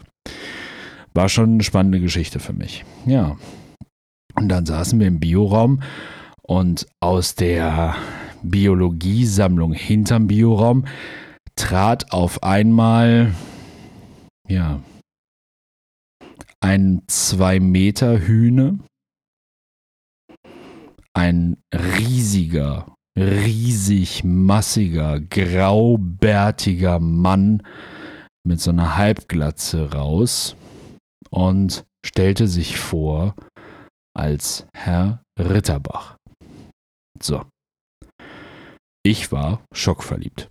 War 1.14 1.30
schon 1.30 1.54
eine 1.54 1.64
spannende 1.64 2.00
Geschichte 2.00 2.40
für 2.40 2.54
mich. 2.54 2.86
Ja. 3.06 3.38
Und 4.36 4.50
dann 4.50 4.68
saßen 4.68 5.00
wir 5.00 5.08
im 5.08 5.20
Bioraum 5.20 5.82
und 6.44 6.86
aus 7.00 7.34
der 7.34 7.96
Biologiesammlung 8.44 9.74
hinterm 9.74 10.28
Bioraum 10.28 10.86
trat 11.56 12.12
auf 12.12 12.44
einmal, 12.44 13.34
ja, 14.48 14.82
ein 16.60 17.04
zwei 17.08 17.60
Meter 17.60 18.20
Hühne, 18.20 18.80
ein 21.14 21.58
riesiger, 21.74 22.96
riesig 23.18 24.24
massiger, 24.24 25.20
graubärtiger 25.20 27.00
Mann 27.00 27.64
mit 28.46 28.62
so 28.62 28.72
einer 28.72 28.96
Halbglatze 28.96 29.92
raus 29.92 30.56
und 31.30 31.86
stellte 32.06 32.48
sich 32.48 32.78
vor 32.78 33.36
als 34.16 34.68
Herr 34.76 35.22
Ritterbach. 35.40 36.18
So. 37.22 37.46
Ich 39.04 39.32
war 39.32 39.62
schockverliebt. 39.74 40.50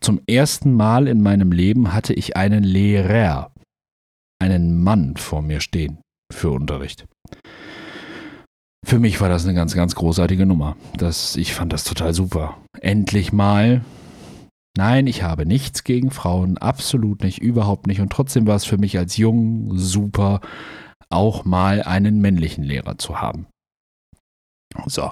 Zum 0.00 0.20
ersten 0.26 0.72
Mal 0.72 1.08
in 1.08 1.22
meinem 1.22 1.52
Leben 1.52 1.92
hatte 1.92 2.12
ich 2.12 2.36
einen 2.36 2.64
Lehrer, 2.64 3.52
einen 4.40 4.82
Mann 4.82 5.16
vor 5.16 5.42
mir 5.42 5.60
stehen 5.60 5.98
für 6.32 6.50
Unterricht. 6.50 7.06
Für 8.84 8.98
mich 8.98 9.20
war 9.20 9.30
das 9.30 9.44
eine 9.44 9.54
ganz, 9.54 9.74
ganz 9.74 9.94
großartige 9.94 10.44
Nummer. 10.44 10.76
Das, 10.96 11.36
ich 11.36 11.54
fand 11.54 11.72
das 11.72 11.84
total 11.84 12.12
super. 12.12 12.58
Endlich 12.80 13.32
mal. 13.32 13.82
Nein, 14.76 15.06
ich 15.06 15.22
habe 15.22 15.46
nichts 15.46 15.84
gegen 15.84 16.10
Frauen, 16.10 16.58
absolut 16.58 17.22
nicht, 17.22 17.38
überhaupt 17.38 17.86
nicht. 17.86 18.00
Und 18.00 18.10
trotzdem 18.12 18.46
war 18.46 18.56
es 18.56 18.64
für 18.64 18.76
mich 18.76 18.98
als 18.98 19.16
Jung 19.16 19.78
super, 19.78 20.40
auch 21.08 21.44
mal 21.44 21.82
einen 21.82 22.20
männlichen 22.20 22.64
Lehrer 22.64 22.98
zu 22.98 23.20
haben. 23.20 23.46
So, 24.86 25.10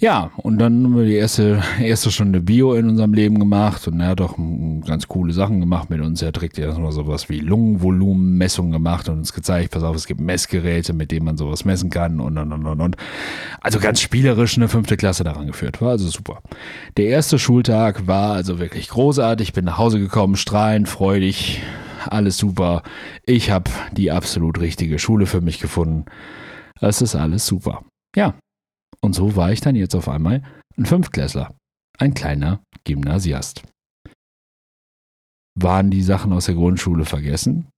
Ja, 0.00 0.30
und 0.36 0.58
dann 0.58 0.84
haben 0.84 0.96
wir 0.96 1.04
die 1.04 1.16
erste, 1.16 1.60
erste 1.82 2.12
Stunde 2.12 2.40
Bio 2.40 2.74
in 2.74 2.88
unserem 2.88 3.14
Leben 3.14 3.40
gemacht 3.40 3.88
und 3.88 3.98
er 3.98 4.10
hat 4.10 4.20
auch 4.20 4.36
ganz 4.86 5.08
coole 5.08 5.32
Sachen 5.32 5.58
gemacht 5.58 5.90
mit 5.90 6.00
uns. 6.00 6.22
Er 6.22 6.28
hat 6.28 6.36
direkt 6.36 6.56
erstmal 6.56 6.92
sowas 6.92 7.28
wie 7.28 7.40
Lungenvolumenmessungen 7.40 8.70
gemacht 8.70 9.08
und 9.08 9.18
uns 9.18 9.32
gezeigt, 9.32 9.72
pass 9.72 9.82
auf, 9.82 9.96
es 9.96 10.06
gibt 10.06 10.20
Messgeräte, 10.20 10.92
mit 10.92 11.10
denen 11.10 11.26
man 11.26 11.36
sowas 11.36 11.64
messen 11.64 11.90
kann 11.90 12.20
und 12.20 12.38
und 12.38 12.52
und 12.52 12.64
und 12.64 12.80
und. 12.80 12.96
Also 13.60 13.80
ganz 13.80 14.00
spielerisch 14.00 14.56
eine 14.56 14.68
fünfte 14.68 14.96
Klasse 14.96 15.24
daran 15.24 15.48
geführt. 15.48 15.80
War 15.80 15.90
also 15.90 16.08
super. 16.08 16.42
Der 16.96 17.06
erste 17.06 17.40
Schultag 17.40 18.06
war 18.06 18.34
also 18.34 18.60
wirklich 18.60 18.88
großartig. 18.90 19.52
Bin 19.52 19.64
nach 19.64 19.78
Hause 19.78 19.98
gekommen, 19.98 20.36
strahlend, 20.36 20.88
freudig, 20.88 21.60
alles 22.06 22.36
super. 22.36 22.84
Ich 23.26 23.50
habe 23.50 23.68
die 23.90 24.12
absolut 24.12 24.60
richtige 24.60 25.00
Schule 25.00 25.26
für 25.26 25.40
mich 25.40 25.58
gefunden. 25.58 26.04
Es 26.80 27.02
ist 27.02 27.16
alles 27.16 27.46
super. 27.46 27.82
Ja, 28.14 28.34
und 29.00 29.14
so 29.14 29.36
war 29.36 29.52
ich 29.52 29.60
dann 29.60 29.76
jetzt 29.76 29.94
auf 29.94 30.08
einmal 30.08 30.42
ein 30.76 30.86
Fünftklässler, 30.86 31.54
ein 31.98 32.14
kleiner 32.14 32.62
Gymnasiast. 32.84 33.62
Waren 35.58 35.90
die 35.90 36.02
Sachen 36.02 36.32
aus 36.32 36.46
der 36.46 36.54
Grundschule 36.54 37.04
vergessen? 37.04 37.68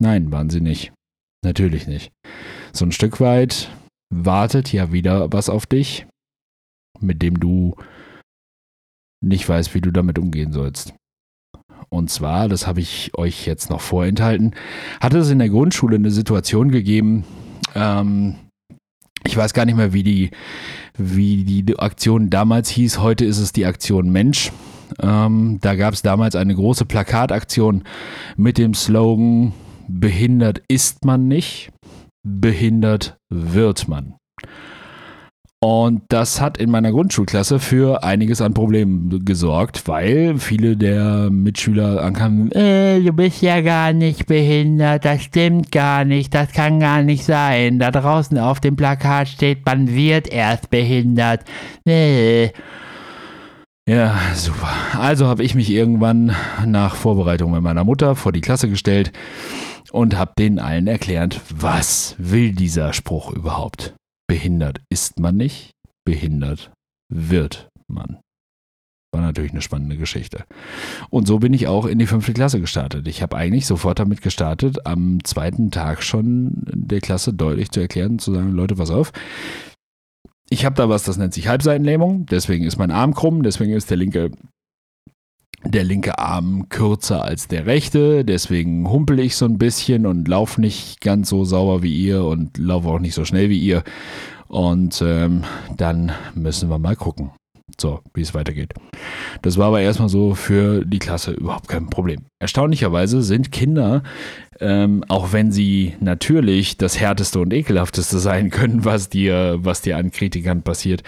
Nein, 0.00 0.30
waren 0.30 0.50
sie 0.50 0.60
nicht. 0.60 0.92
Natürlich 1.44 1.86
nicht. 1.86 2.12
So 2.72 2.84
ein 2.84 2.92
Stück 2.92 3.20
weit 3.20 3.70
wartet 4.12 4.72
ja 4.72 4.92
wieder 4.92 5.32
was 5.32 5.48
auf 5.48 5.66
dich, 5.66 6.06
mit 7.00 7.22
dem 7.22 7.40
du 7.40 7.76
nicht 9.22 9.48
weißt, 9.48 9.74
wie 9.74 9.80
du 9.80 9.90
damit 9.90 10.18
umgehen 10.18 10.52
sollst. 10.52 10.94
Und 11.88 12.10
zwar, 12.10 12.48
das 12.48 12.66
habe 12.66 12.80
ich 12.80 13.12
euch 13.16 13.46
jetzt 13.46 13.70
noch 13.70 13.80
vorenthalten, 13.80 14.54
hatte 15.00 15.18
es 15.18 15.30
in 15.30 15.38
der 15.38 15.48
Grundschule 15.48 15.96
eine 15.96 16.10
Situation 16.10 16.70
gegeben, 16.70 17.24
ähm, 17.74 18.36
ich 19.26 19.36
weiß 19.36 19.54
gar 19.54 19.64
nicht 19.64 19.76
mehr, 19.76 19.92
wie 19.92 20.02
die, 20.02 20.30
wie 20.96 21.44
die 21.44 21.78
Aktion 21.78 22.30
damals 22.30 22.68
hieß. 22.70 23.00
Heute 23.00 23.24
ist 23.24 23.38
es 23.38 23.52
die 23.52 23.66
Aktion 23.66 24.10
Mensch. 24.10 24.52
Ähm, 25.00 25.58
da 25.60 25.74
gab 25.76 25.94
es 25.94 26.02
damals 26.02 26.34
eine 26.34 26.54
große 26.54 26.84
Plakataktion 26.84 27.84
mit 28.36 28.58
dem 28.58 28.74
Slogan 28.74 29.52
Behindert 29.92 30.62
ist 30.68 31.04
man 31.04 31.26
nicht, 31.26 31.72
behindert 32.22 33.18
wird 33.28 33.88
man. 33.88 34.19
Und 35.62 36.04
das 36.08 36.40
hat 36.40 36.56
in 36.56 36.70
meiner 36.70 36.90
Grundschulklasse 36.90 37.58
für 37.58 38.02
einiges 38.02 38.40
an 38.40 38.54
Problemen 38.54 39.22
gesorgt, 39.26 39.86
weil 39.86 40.38
viele 40.38 40.74
der 40.74 41.28
Mitschüler 41.30 42.02
ankamen, 42.02 42.50
äh, 42.52 42.98
du 43.02 43.12
bist 43.12 43.42
ja 43.42 43.60
gar 43.60 43.92
nicht 43.92 44.24
behindert, 44.24 45.04
das 45.04 45.22
stimmt 45.22 45.70
gar 45.70 46.06
nicht, 46.06 46.34
das 46.34 46.52
kann 46.52 46.80
gar 46.80 47.02
nicht 47.02 47.24
sein. 47.24 47.78
Da 47.78 47.90
draußen 47.90 48.38
auf 48.38 48.60
dem 48.60 48.74
Plakat 48.74 49.28
steht, 49.28 49.66
man 49.66 49.94
wird 49.94 50.28
erst 50.28 50.70
behindert. 50.70 51.44
Äh. 51.86 52.52
Ja, 53.86 54.18
super. 54.34 54.70
Also 54.98 55.26
habe 55.26 55.42
ich 55.42 55.54
mich 55.54 55.68
irgendwann 55.68 56.34
nach 56.64 56.94
Vorbereitung 56.94 57.52
mit 57.52 57.60
meiner 57.60 57.84
Mutter 57.84 58.16
vor 58.16 58.32
die 58.32 58.40
Klasse 58.40 58.70
gestellt 58.70 59.12
und 59.92 60.16
habe 60.16 60.32
denen 60.38 60.58
allen 60.58 60.86
erklärt, 60.86 61.38
was 61.54 62.14
will 62.16 62.52
dieser 62.52 62.94
Spruch 62.94 63.30
überhaupt? 63.30 63.94
Behindert 64.30 64.80
ist 64.90 65.18
man 65.18 65.36
nicht, 65.36 65.72
behindert 66.06 66.70
wird 67.12 67.68
man. 67.88 68.20
War 69.12 69.22
natürlich 69.22 69.50
eine 69.50 69.60
spannende 69.60 69.96
Geschichte. 69.96 70.44
Und 71.10 71.26
so 71.26 71.40
bin 71.40 71.52
ich 71.52 71.66
auch 71.66 71.84
in 71.84 71.98
die 71.98 72.06
fünfte 72.06 72.32
Klasse 72.32 72.60
gestartet. 72.60 73.08
Ich 73.08 73.22
habe 73.22 73.36
eigentlich 73.36 73.66
sofort 73.66 73.98
damit 73.98 74.22
gestartet, 74.22 74.86
am 74.86 75.18
zweiten 75.24 75.72
Tag 75.72 76.04
schon 76.04 76.62
der 76.72 77.00
Klasse 77.00 77.34
deutlich 77.34 77.72
zu 77.72 77.80
erklären, 77.80 78.20
zu 78.20 78.32
sagen, 78.32 78.52
Leute, 78.52 78.76
pass 78.76 78.92
auf. 78.92 79.10
Ich 80.48 80.64
habe 80.64 80.76
da 80.76 80.88
was, 80.88 81.02
das 81.02 81.16
nennt 81.16 81.34
sich 81.34 81.48
Halbseitenlähmung, 81.48 82.26
deswegen 82.26 82.64
ist 82.64 82.78
mein 82.78 82.92
Arm 82.92 83.14
krumm, 83.14 83.42
deswegen 83.42 83.72
ist 83.72 83.90
der 83.90 83.96
linke 83.96 84.30
der 85.64 85.84
linke 85.84 86.18
Arm 86.18 86.68
kürzer 86.68 87.24
als 87.24 87.48
der 87.48 87.66
rechte, 87.66 88.24
deswegen 88.24 88.88
humpel 88.88 89.20
ich 89.20 89.36
so 89.36 89.44
ein 89.44 89.58
bisschen 89.58 90.06
und 90.06 90.26
laufe 90.26 90.60
nicht 90.60 91.00
ganz 91.00 91.28
so 91.28 91.44
sauber 91.44 91.82
wie 91.82 91.94
ihr 91.94 92.24
und 92.24 92.56
laufe 92.58 92.88
auch 92.88 92.98
nicht 92.98 93.14
so 93.14 93.24
schnell 93.24 93.50
wie 93.50 93.58
ihr. 93.58 93.82
Und 94.48 95.02
ähm, 95.04 95.44
dann 95.76 96.12
müssen 96.34 96.70
wir 96.70 96.78
mal 96.78 96.96
gucken, 96.96 97.30
so 97.78 98.00
wie 98.14 98.22
es 98.22 98.34
weitergeht. 98.34 98.74
Das 99.42 99.58
war 99.58 99.68
aber 99.68 99.80
erstmal 99.80 100.08
so 100.08 100.34
für 100.34 100.84
die 100.84 100.98
Klasse 100.98 101.32
überhaupt 101.32 101.68
kein 101.68 101.88
Problem. 101.88 102.26
Erstaunlicherweise 102.40 103.22
sind 103.22 103.52
Kinder, 103.52 104.02
ähm, 104.60 105.04
auch 105.08 105.32
wenn 105.32 105.52
sie 105.52 105.94
natürlich 106.00 106.78
das 106.78 106.98
härteste 106.98 107.38
und 107.38 107.52
ekelhafteste 107.52 108.18
sein 108.18 108.50
können, 108.50 108.84
was 108.84 109.08
dir, 109.08 109.58
was 109.60 109.82
dir 109.82 109.98
an 109.98 110.10
Kritikern 110.10 110.62
passiert, 110.62 111.02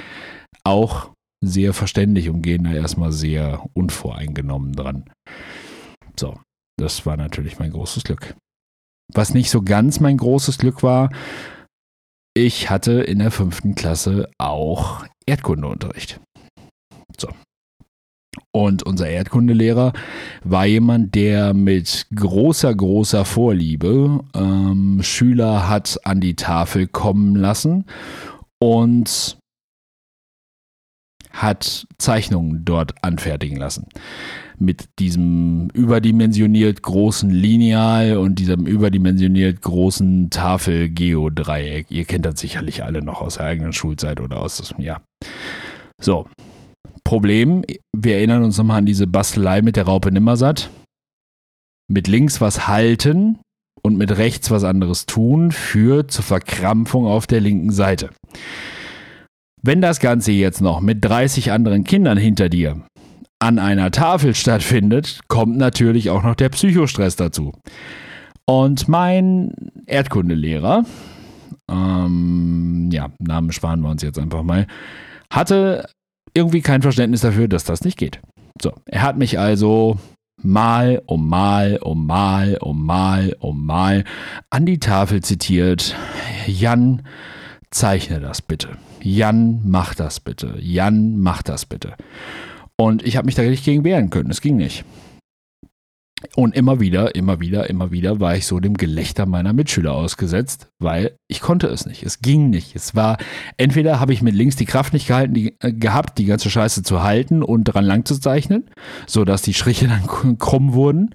auch 0.63 1.11
sehr 1.43 1.75
verständlich 1.75 2.31
und 2.31 2.43
gehen 2.43 2.65
da 2.65 2.73
erstmal 2.73 3.13
sehr 3.13 3.67
unvoreingenommen 3.75 4.73
dran. 4.73 5.05
So, 6.19 6.39
das 6.79 7.05
war 7.05 7.17
natürlich 7.17 7.59
mein 7.59 7.73
großes 7.73 8.05
Glück. 8.05 8.35
Was 9.13 9.35
nicht 9.35 9.51
so 9.51 9.61
ganz 9.61 10.01
mein 10.01 10.17
großes 10.17 10.59
Glück 10.59 10.83
war, 10.83 11.11
ich 12.35 12.71
hatte 12.71 13.03
in 13.03 13.19
der 13.19 13.31
fünften 13.31 13.75
Klasse 13.75 14.31
auch 14.39 15.05
Erdkundeunterricht. 15.27 16.21
So. 17.19 17.29
Und 18.55 18.83
unser 18.85 19.09
Erdkundelehrer 19.09 19.93
war 20.43 20.65
jemand, 20.65 21.15
der 21.15 21.53
mit 21.53 22.07
großer, 22.15 22.75
großer 22.75 23.25
Vorliebe 23.25 24.21
ähm, 24.35 25.01
Schüler 25.03 25.69
hat 25.69 26.01
an 26.05 26.21
die 26.21 26.37
Tafel 26.37 26.87
kommen 26.87 27.35
lassen 27.35 27.85
und 28.59 29.39
hat 31.33 31.87
Zeichnungen 31.99 32.65
dort 32.65 32.95
anfertigen 33.03 33.57
lassen. 33.57 33.87
Mit 34.59 34.89
diesem 34.99 35.71
überdimensioniert 35.71 36.83
großen 36.83 37.31
Lineal 37.31 38.17
und 38.19 38.39
diesem 38.39 38.67
überdimensioniert 38.67 39.63
großen 39.63 40.31
Tafel-Geodreieck. 40.31 41.91
Ihr 41.91 42.05
kennt 42.05 42.27
das 42.27 42.39
sicherlich 42.39 42.85
alle 42.85 43.03
noch 43.03 43.21
aus 43.21 43.37
der 43.37 43.47
eigenen 43.47 43.73
Schulzeit 43.73 44.21
oder 44.21 44.41
aus, 44.41 44.75
ja. 44.79 45.01
So. 46.01 46.27
Problem, 47.05 47.65
wir 47.97 48.17
erinnern 48.17 48.45
uns 48.45 48.57
nochmal 48.59 48.79
an 48.79 48.87
diese 48.87 49.07
Bastelei 49.07 49.63
mit 49.63 49.77
der 49.77 49.87
Raupe 49.87 50.13
Nimmersatt. 50.13 50.71
Mit 51.89 52.07
links 52.07 52.41
was 52.41 52.69
halten 52.69 53.39
und 53.83 53.97
mit 53.97 54.17
rechts 54.17 54.51
was 54.51 54.65
anderes 54.65 55.07
tun 55.07 55.51
führt 55.51 56.13
zur 56.13 56.25
Verkrampfung 56.25 57.07
auf 57.07 57.27
der 57.27 57.41
linken 57.41 57.73
Seite. 57.73 58.11
Wenn 59.65 59.81
das 59.81 60.01
Ganze 60.01 60.33
jetzt 60.33 60.61
noch 60.61 60.81
mit 60.81 61.05
30 61.05 61.53
anderen 61.53 61.85
Kindern 61.85 62.19
hinter 62.19 62.49
dir 62.49 62.83
an 63.39 63.61
einer 63.61 63.93
Tafel 63.93 64.35
stattfindet, 64.35 65.21
kommt 65.29 65.57
natürlich 65.57 66.11
auch 66.11 66.25
noch 66.25 66.35
der 66.35 66.49
Psychostress 66.49 67.15
dazu. 67.15 67.53
Und 68.45 68.89
mein 68.89 69.53
Erdkundelehrer, 69.87 70.85
ähm, 71.71 72.91
ja, 72.93 73.11
Namen 73.21 73.53
sparen 73.53 73.83
wir 73.83 73.91
uns 73.91 74.03
jetzt 74.03 74.19
einfach 74.19 74.43
mal, 74.43 74.67
hatte 75.33 75.87
irgendwie 76.35 76.61
kein 76.61 76.83
Verständnis 76.83 77.21
dafür, 77.21 77.47
dass 77.47 77.63
das 77.63 77.85
nicht 77.85 77.99
geht. 77.99 78.21
So, 78.61 78.73
er 78.87 79.03
hat 79.03 79.17
mich 79.17 79.39
also 79.39 79.97
mal 80.43 81.03
um 81.07 81.29
mal 81.29 81.79
um 81.81 82.05
mal 82.05 82.57
um 82.61 82.85
mal 82.85 83.37
um 83.39 83.65
mal 83.65 84.03
an 84.51 84.67
die 84.67 84.81
Tafel 84.81 85.23
zitiert. 85.23 85.95
Jan, 86.49 87.03
zeichne 87.71 88.19
das 88.19 88.43
bitte. 88.43 88.71
Jan, 89.03 89.61
mach 89.65 89.95
das 89.95 90.21
bitte. 90.21 90.55
Jan, 90.61 91.19
mach 91.19 91.43
das 91.43 91.67
bitte. 91.67 91.95
Und 92.77 93.03
ich 93.03 93.17
habe 93.17 93.27
mich 93.27 93.35
da 93.35 93.43
nicht 93.43 93.65
gegen 93.65 93.85
wehren 93.85 94.11
können. 94.11 94.31
Es 94.31 94.41
ging 94.41 94.57
nicht. 94.57 94.85
Und 96.35 96.55
immer 96.55 96.81
wieder, 96.81 97.15
immer 97.15 97.41
wieder, 97.41 97.69
immer 97.69 97.91
wieder 97.91 98.21
war 98.21 98.37
ich 98.37 98.47
so 98.47 98.61
dem 98.61 98.75
Gelächter 98.75 99.27
meiner 99.27 99.53
Mitschüler 99.53 99.93
ausgesetzt, 99.93 100.69
weil 100.79 101.17
ich 101.29 101.41
konnte 101.41 101.67
es 101.67 101.87
nicht. 101.87 102.03
Es 102.03 102.21
ging 102.21 102.51
nicht. 102.51 102.75
Es 102.75 102.95
war, 102.95 103.19
entweder 103.57 104.01
habe 104.01 104.13
ich 104.13 104.23
mit 104.23 104.35
links 104.35 104.57
die 104.57 104.65
Kraft 104.65 104.93
nicht 104.93 105.07
gehalten, 105.07 105.35
die, 105.35 105.57
äh, 105.61 105.73
gehabt, 105.73 106.19
die 106.19 106.25
ganze 106.25 106.51
Scheiße 106.51 106.83
zu 106.83 107.03
halten 107.03 107.43
und 107.43 107.65
dran 107.65 107.85
lang 107.85 108.05
zu 108.05 108.19
zeichnen, 108.19 108.65
sodass 109.07 109.43
die 109.43 109.55
Striche 109.55 109.89
dann 110.09 110.39
krumm 110.39 110.73
wurden. 110.73 111.15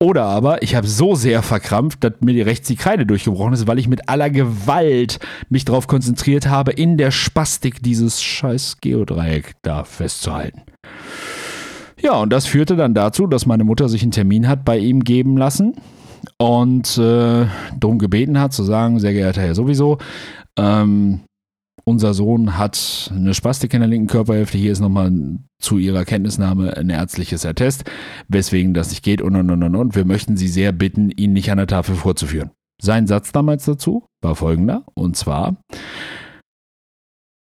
Oder 0.00 0.24
aber 0.24 0.62
ich 0.62 0.74
habe 0.74 0.86
so 0.86 1.14
sehr 1.14 1.42
verkrampft, 1.42 2.02
dass 2.02 2.14
mir 2.20 2.32
die 2.32 2.42
rechts 2.42 2.68
die 2.68 2.76
Kreide 2.76 3.06
durchgebrochen 3.06 3.54
ist, 3.54 3.66
weil 3.66 3.78
ich 3.78 3.88
mit 3.88 4.08
aller 4.08 4.30
Gewalt 4.30 5.18
mich 5.48 5.64
darauf 5.64 5.86
konzentriert 5.86 6.48
habe, 6.48 6.72
in 6.72 6.96
der 6.96 7.10
Spastik 7.10 7.82
dieses 7.82 8.22
scheiß 8.22 8.78
Geodreieck 8.80 9.54
da 9.62 9.84
festzuhalten. 9.84 10.62
Ja, 12.00 12.20
und 12.20 12.32
das 12.32 12.46
führte 12.46 12.76
dann 12.76 12.94
dazu, 12.94 13.26
dass 13.26 13.46
meine 13.46 13.64
Mutter 13.64 13.88
sich 13.88 14.02
einen 14.02 14.12
Termin 14.12 14.48
hat 14.48 14.64
bei 14.64 14.78
ihm 14.78 15.02
geben 15.02 15.36
lassen 15.36 15.74
und 16.38 16.98
äh, 16.98 17.46
darum 17.78 17.98
gebeten 17.98 18.38
hat, 18.38 18.52
zu 18.52 18.62
sagen, 18.64 18.98
sehr 18.98 19.12
geehrter 19.12 19.40
Herr 19.40 19.54
sowieso, 19.54 19.98
ähm, 20.58 21.20
unser 21.84 22.14
Sohn 22.14 22.58
hat 22.58 23.12
eine 23.14 23.32
Spastik 23.32 23.72
in 23.72 23.80
der 23.80 23.88
linken 23.88 24.08
Körperhälfte. 24.08 24.58
Hier 24.58 24.72
ist 24.72 24.80
nochmal 24.80 25.12
zu 25.62 25.78
Ihrer 25.78 26.04
Kenntnisnahme 26.04 26.76
ein 26.76 26.90
ärztliches 26.90 27.46
Attest, 27.46 27.84
weswegen 28.26 28.74
das 28.74 28.90
nicht 28.90 29.04
geht 29.04 29.22
und 29.22 29.36
und 29.36 29.50
und 29.50 29.76
und. 29.76 29.94
Wir 29.94 30.04
möchten 30.04 30.36
Sie 30.36 30.48
sehr 30.48 30.72
bitten, 30.72 31.10
ihn 31.10 31.32
nicht 31.32 31.50
an 31.52 31.58
der 31.58 31.68
Tafel 31.68 31.94
vorzuführen. 31.94 32.50
Sein 32.82 33.06
Satz 33.06 33.30
damals 33.30 33.66
dazu 33.66 34.04
war 34.20 34.34
folgender, 34.34 34.84
und 34.94 35.16
zwar, 35.16 35.56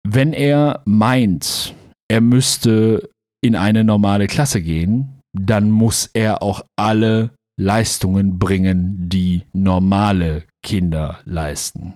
wenn 0.06 0.34
er 0.34 0.82
meint, 0.86 1.74
er 2.10 2.20
müsste 2.20 3.10
in 3.44 3.56
eine 3.56 3.84
normale 3.84 4.28
Klasse 4.28 4.62
gehen, 4.62 5.20
dann 5.38 5.70
muss 5.70 6.10
er 6.14 6.42
auch 6.42 6.64
alle 6.78 7.32
Leistungen 7.60 8.40
bringen, 8.40 9.10
die 9.10 9.44
normale 9.54 10.44
Kinder 10.66 11.20
leisten. 11.26 11.96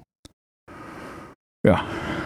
Ja, 1.65 1.83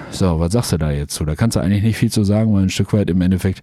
so, 0.10 0.40
was 0.40 0.52
sagst 0.52 0.74
du 0.74 0.78
da 0.78 0.92
jetzt 0.92 1.14
zu? 1.14 1.24
Da 1.24 1.36
kannst 1.36 1.56
du 1.56 1.62
eigentlich 1.62 1.84
nicht 1.84 1.98
viel 1.98 2.12
zu 2.12 2.24
sagen, 2.24 2.54
weil 2.54 2.64
ein 2.64 2.70
Stück 2.70 2.94
weit 2.94 3.10
im 3.10 3.22
Endeffekt, 3.22 3.62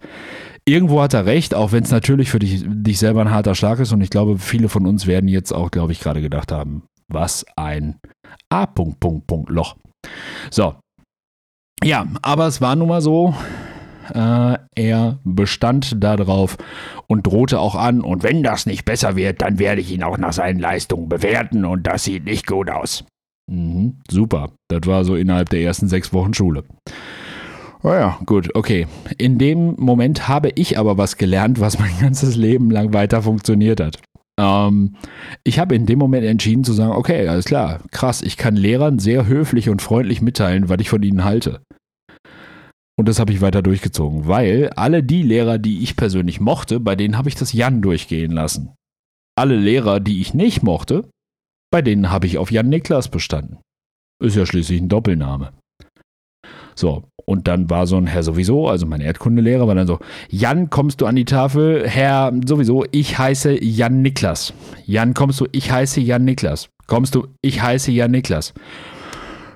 irgendwo 0.64 1.02
hat 1.02 1.14
er 1.14 1.26
recht, 1.26 1.54
auch 1.54 1.72
wenn 1.72 1.84
es 1.84 1.90
natürlich 1.90 2.30
für 2.30 2.38
dich, 2.38 2.64
dich 2.66 2.98
selber 2.98 3.20
ein 3.20 3.30
harter 3.30 3.54
Schlag 3.54 3.78
ist 3.80 3.92
und 3.92 4.00
ich 4.00 4.10
glaube, 4.10 4.38
viele 4.38 4.68
von 4.68 4.86
uns 4.86 5.06
werden 5.06 5.28
jetzt 5.28 5.52
auch, 5.52 5.70
glaube 5.70 5.92
ich, 5.92 6.00
gerade 6.00 6.20
gedacht 6.20 6.52
haben, 6.52 6.84
was 7.08 7.44
ein 7.56 7.98
A. 8.48 8.66
Punkt, 8.66 9.00
Punkt, 9.00 9.26
Punkt, 9.26 9.50
Loch. 9.50 9.76
So. 10.50 10.76
Ja, 11.84 12.06
aber 12.22 12.46
es 12.46 12.60
war 12.60 12.74
nun 12.74 12.88
mal 12.88 13.02
so, 13.02 13.34
äh, 14.14 14.58
er 14.74 15.18
bestand 15.24 16.02
darauf 16.02 16.56
und 17.06 17.26
drohte 17.26 17.60
auch 17.60 17.74
an, 17.74 18.00
und 18.00 18.22
wenn 18.22 18.42
das 18.42 18.66
nicht 18.66 18.84
besser 18.84 19.16
wird, 19.16 19.42
dann 19.42 19.58
werde 19.58 19.80
ich 19.80 19.90
ihn 19.90 20.02
auch 20.02 20.18
nach 20.18 20.32
seinen 20.32 20.60
Leistungen 20.60 21.08
bewerten 21.08 21.64
und 21.64 21.86
das 21.86 22.04
sieht 22.04 22.24
nicht 22.24 22.46
gut 22.46 22.70
aus. 22.70 23.04
Mhm, 23.50 24.00
super. 24.10 24.50
Das 24.68 24.80
war 24.86 25.04
so 25.04 25.14
innerhalb 25.14 25.48
der 25.48 25.60
ersten 25.60 25.88
sechs 25.88 26.12
Wochen 26.12 26.34
Schule. 26.34 26.64
Oh 27.82 27.90
ja, 27.90 28.18
gut, 28.26 28.54
okay. 28.54 28.86
In 29.18 29.38
dem 29.38 29.74
Moment 29.78 30.28
habe 30.28 30.50
ich 30.56 30.78
aber 30.78 30.98
was 30.98 31.16
gelernt, 31.16 31.60
was 31.60 31.78
mein 31.78 31.92
ganzes 32.00 32.36
Leben 32.36 32.70
lang 32.70 32.92
weiter 32.92 33.22
funktioniert 33.22 33.80
hat. 33.80 33.98
Ähm, 34.38 34.96
ich 35.44 35.58
habe 35.58 35.74
in 35.74 35.86
dem 35.86 35.98
Moment 35.98 36.24
entschieden 36.24 36.64
zu 36.64 36.72
sagen, 36.72 36.92
okay, 36.92 37.26
alles 37.28 37.44
klar, 37.44 37.80
krass, 37.90 38.22
ich 38.22 38.36
kann 38.36 38.56
Lehrern 38.56 38.98
sehr 38.98 39.26
höflich 39.26 39.68
und 39.68 39.82
freundlich 39.82 40.22
mitteilen, 40.22 40.68
was 40.68 40.78
ich 40.80 40.90
von 40.90 41.02
ihnen 41.02 41.24
halte. 41.24 41.60
Und 42.98 43.06
das 43.06 43.20
habe 43.20 43.32
ich 43.32 43.40
weiter 43.40 43.62
durchgezogen, 43.62 44.26
weil 44.26 44.70
alle 44.70 45.04
die 45.04 45.22
Lehrer, 45.22 45.58
die 45.58 45.84
ich 45.84 45.94
persönlich 45.94 46.40
mochte, 46.40 46.80
bei 46.80 46.96
denen 46.96 47.16
habe 47.16 47.28
ich 47.28 47.36
das 47.36 47.52
Jan 47.52 47.80
durchgehen 47.80 48.32
lassen. 48.32 48.74
Alle 49.36 49.54
Lehrer, 49.54 50.00
die 50.00 50.20
ich 50.20 50.34
nicht 50.34 50.64
mochte, 50.64 51.08
bei 51.70 51.80
denen 51.80 52.10
habe 52.10 52.26
ich 52.26 52.38
auf 52.38 52.50
Jan 52.50 52.68
Niklas 52.68 53.08
bestanden. 53.08 53.58
Ist 54.20 54.34
ja 54.34 54.44
schließlich 54.44 54.80
ein 54.80 54.88
Doppelname. 54.88 55.52
So, 56.74 57.04
und 57.24 57.46
dann 57.46 57.70
war 57.70 57.86
so 57.86 57.96
ein 57.96 58.08
Herr 58.08 58.24
sowieso, 58.24 58.68
also 58.68 58.84
mein 58.84 59.00
Erdkundelehrer, 59.00 59.68
war 59.68 59.76
dann 59.76 59.86
so, 59.86 60.00
Jan, 60.28 60.68
kommst 60.68 61.00
du 61.00 61.06
an 61.06 61.14
die 61.14 61.24
Tafel? 61.24 61.88
Herr 61.88 62.32
sowieso, 62.46 62.84
ich 62.90 63.16
heiße 63.16 63.62
Jan 63.62 64.02
Niklas. 64.02 64.52
Jan, 64.86 65.14
kommst 65.14 65.40
du? 65.40 65.46
Ich 65.52 65.70
heiße 65.70 66.00
Jan 66.00 66.24
Niklas. 66.24 66.68
Kommst 66.88 67.14
du? 67.14 67.28
Ich 67.42 67.62
heiße 67.62 67.92
Jan 67.92 68.10
Niklas. 68.10 68.54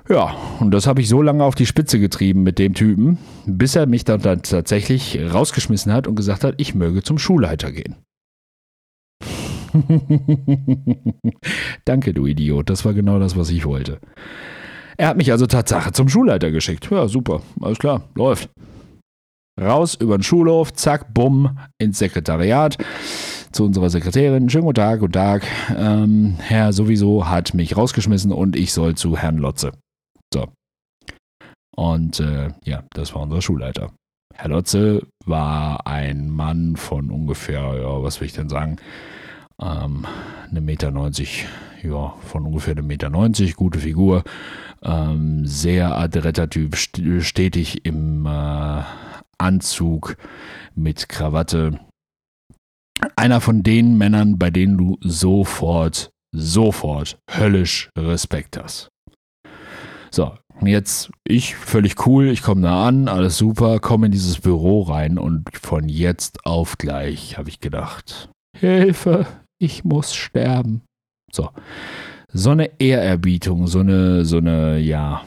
Ja, 0.08 0.36
und 0.62 0.70
das 0.70 0.86
habe 0.86 1.00
ich 1.00 1.08
so 1.08 1.20
lange 1.20 1.44
auf 1.44 1.54
die 1.54 1.66
Spitze 1.66 1.98
getrieben 1.98 2.42
mit 2.42 2.58
dem 2.58 2.74
Typen, 2.74 3.18
bis 3.46 3.76
er 3.76 3.86
mich 3.86 4.04
dann, 4.04 4.22
dann 4.22 4.42
tatsächlich 4.42 5.18
rausgeschmissen 5.20 5.92
hat 5.92 6.06
und 6.06 6.14
gesagt 6.14 6.44
hat, 6.44 6.54
ich 6.58 6.74
möge 6.74 7.02
zum 7.02 7.18
Schulleiter 7.18 7.72
gehen. 7.72 7.96
Danke, 11.84 12.14
du 12.14 12.26
Idiot. 12.26 12.70
Das 12.70 12.84
war 12.84 12.94
genau 12.94 13.18
das, 13.18 13.36
was 13.36 13.50
ich 13.50 13.64
wollte. 13.64 13.98
Er 14.96 15.08
hat 15.08 15.16
mich 15.16 15.32
also 15.32 15.46
Tatsache 15.46 15.92
zum 15.92 16.08
Schulleiter 16.08 16.50
geschickt. 16.50 16.88
Ja, 16.90 17.08
super. 17.08 17.42
Alles 17.60 17.78
klar. 17.78 18.02
Läuft. 18.14 18.50
Raus 19.60 19.94
über 19.94 20.16
den 20.16 20.22
Schulhof, 20.22 20.72
zack, 20.72 21.12
bumm, 21.12 21.58
ins 21.78 21.98
Sekretariat 21.98 22.78
zu 23.52 23.64
unserer 23.64 23.90
Sekretärin. 23.90 24.48
Schönen 24.48 24.64
guten 24.64 24.76
Tag, 24.76 25.00
guten 25.00 25.12
Tag. 25.12 25.44
Ähm, 25.76 26.36
Herr 26.38 26.72
sowieso 26.72 27.28
hat 27.28 27.52
mich 27.52 27.76
rausgeschmissen 27.76 28.32
und 28.32 28.56
ich 28.56 28.72
soll 28.72 28.94
zu 28.94 29.16
Herrn 29.16 29.36
Lotze. 29.36 29.72
Und 31.74 32.20
äh, 32.20 32.50
ja, 32.64 32.84
das 32.90 33.14
war 33.14 33.22
unser 33.22 33.42
Schulleiter. 33.42 33.92
Herr 34.34 34.50
Lotze 34.50 35.06
war 35.24 35.86
ein 35.86 36.30
Mann 36.30 36.76
von 36.76 37.10
ungefähr, 37.10 37.60
ja, 37.60 38.02
was 38.02 38.20
will 38.20 38.26
ich 38.26 38.32
denn 38.32 38.48
sagen, 38.48 38.76
ähm, 39.60 40.06
eine 40.50 40.60
Meter 40.60 40.90
90, 40.90 41.46
ja, 41.82 42.14
von 42.26 42.46
ungefähr 42.46 42.72
einem 42.72 42.86
Meter 42.86 43.10
90, 43.10 43.54
gute 43.56 43.78
Figur, 43.78 44.24
ähm, 44.82 45.46
sehr 45.46 45.96
adretter 45.96 46.48
Typ, 46.48 46.76
stetig 46.76 47.84
im 47.84 48.26
äh, 48.26 48.82
Anzug 49.38 50.16
mit 50.74 51.08
Krawatte. 51.08 51.78
Einer 53.16 53.40
von 53.40 53.62
den 53.62 53.98
Männern, 53.98 54.38
bei 54.38 54.50
denen 54.50 54.78
du 54.78 54.96
sofort, 55.00 56.10
sofort 56.32 57.18
höllisch 57.30 57.90
Respekt 57.98 58.56
hast. 58.56 58.88
So, 60.10 60.34
jetzt 60.66 61.10
ich 61.26 61.56
völlig 61.56 62.06
cool, 62.06 62.28
ich 62.28 62.42
komme 62.42 62.62
da 62.62 62.86
an, 62.86 63.08
alles 63.08 63.38
super, 63.38 63.80
komme 63.80 64.06
in 64.06 64.12
dieses 64.12 64.40
Büro 64.40 64.82
rein 64.82 65.18
und 65.18 65.44
von 65.60 65.88
jetzt 65.88 66.46
auf 66.46 66.78
gleich 66.78 67.38
habe 67.38 67.48
ich 67.48 67.60
gedacht, 67.60 68.30
Hilfe, 68.56 69.26
ich 69.58 69.84
muss 69.84 70.14
sterben. 70.14 70.82
So, 71.30 71.50
so 72.32 72.50
eine 72.50 72.80
Ehrerbietung, 72.80 73.66
so 73.66 73.80
eine, 73.80 74.24
so 74.24 74.38
eine, 74.38 74.78
ja, 74.78 75.22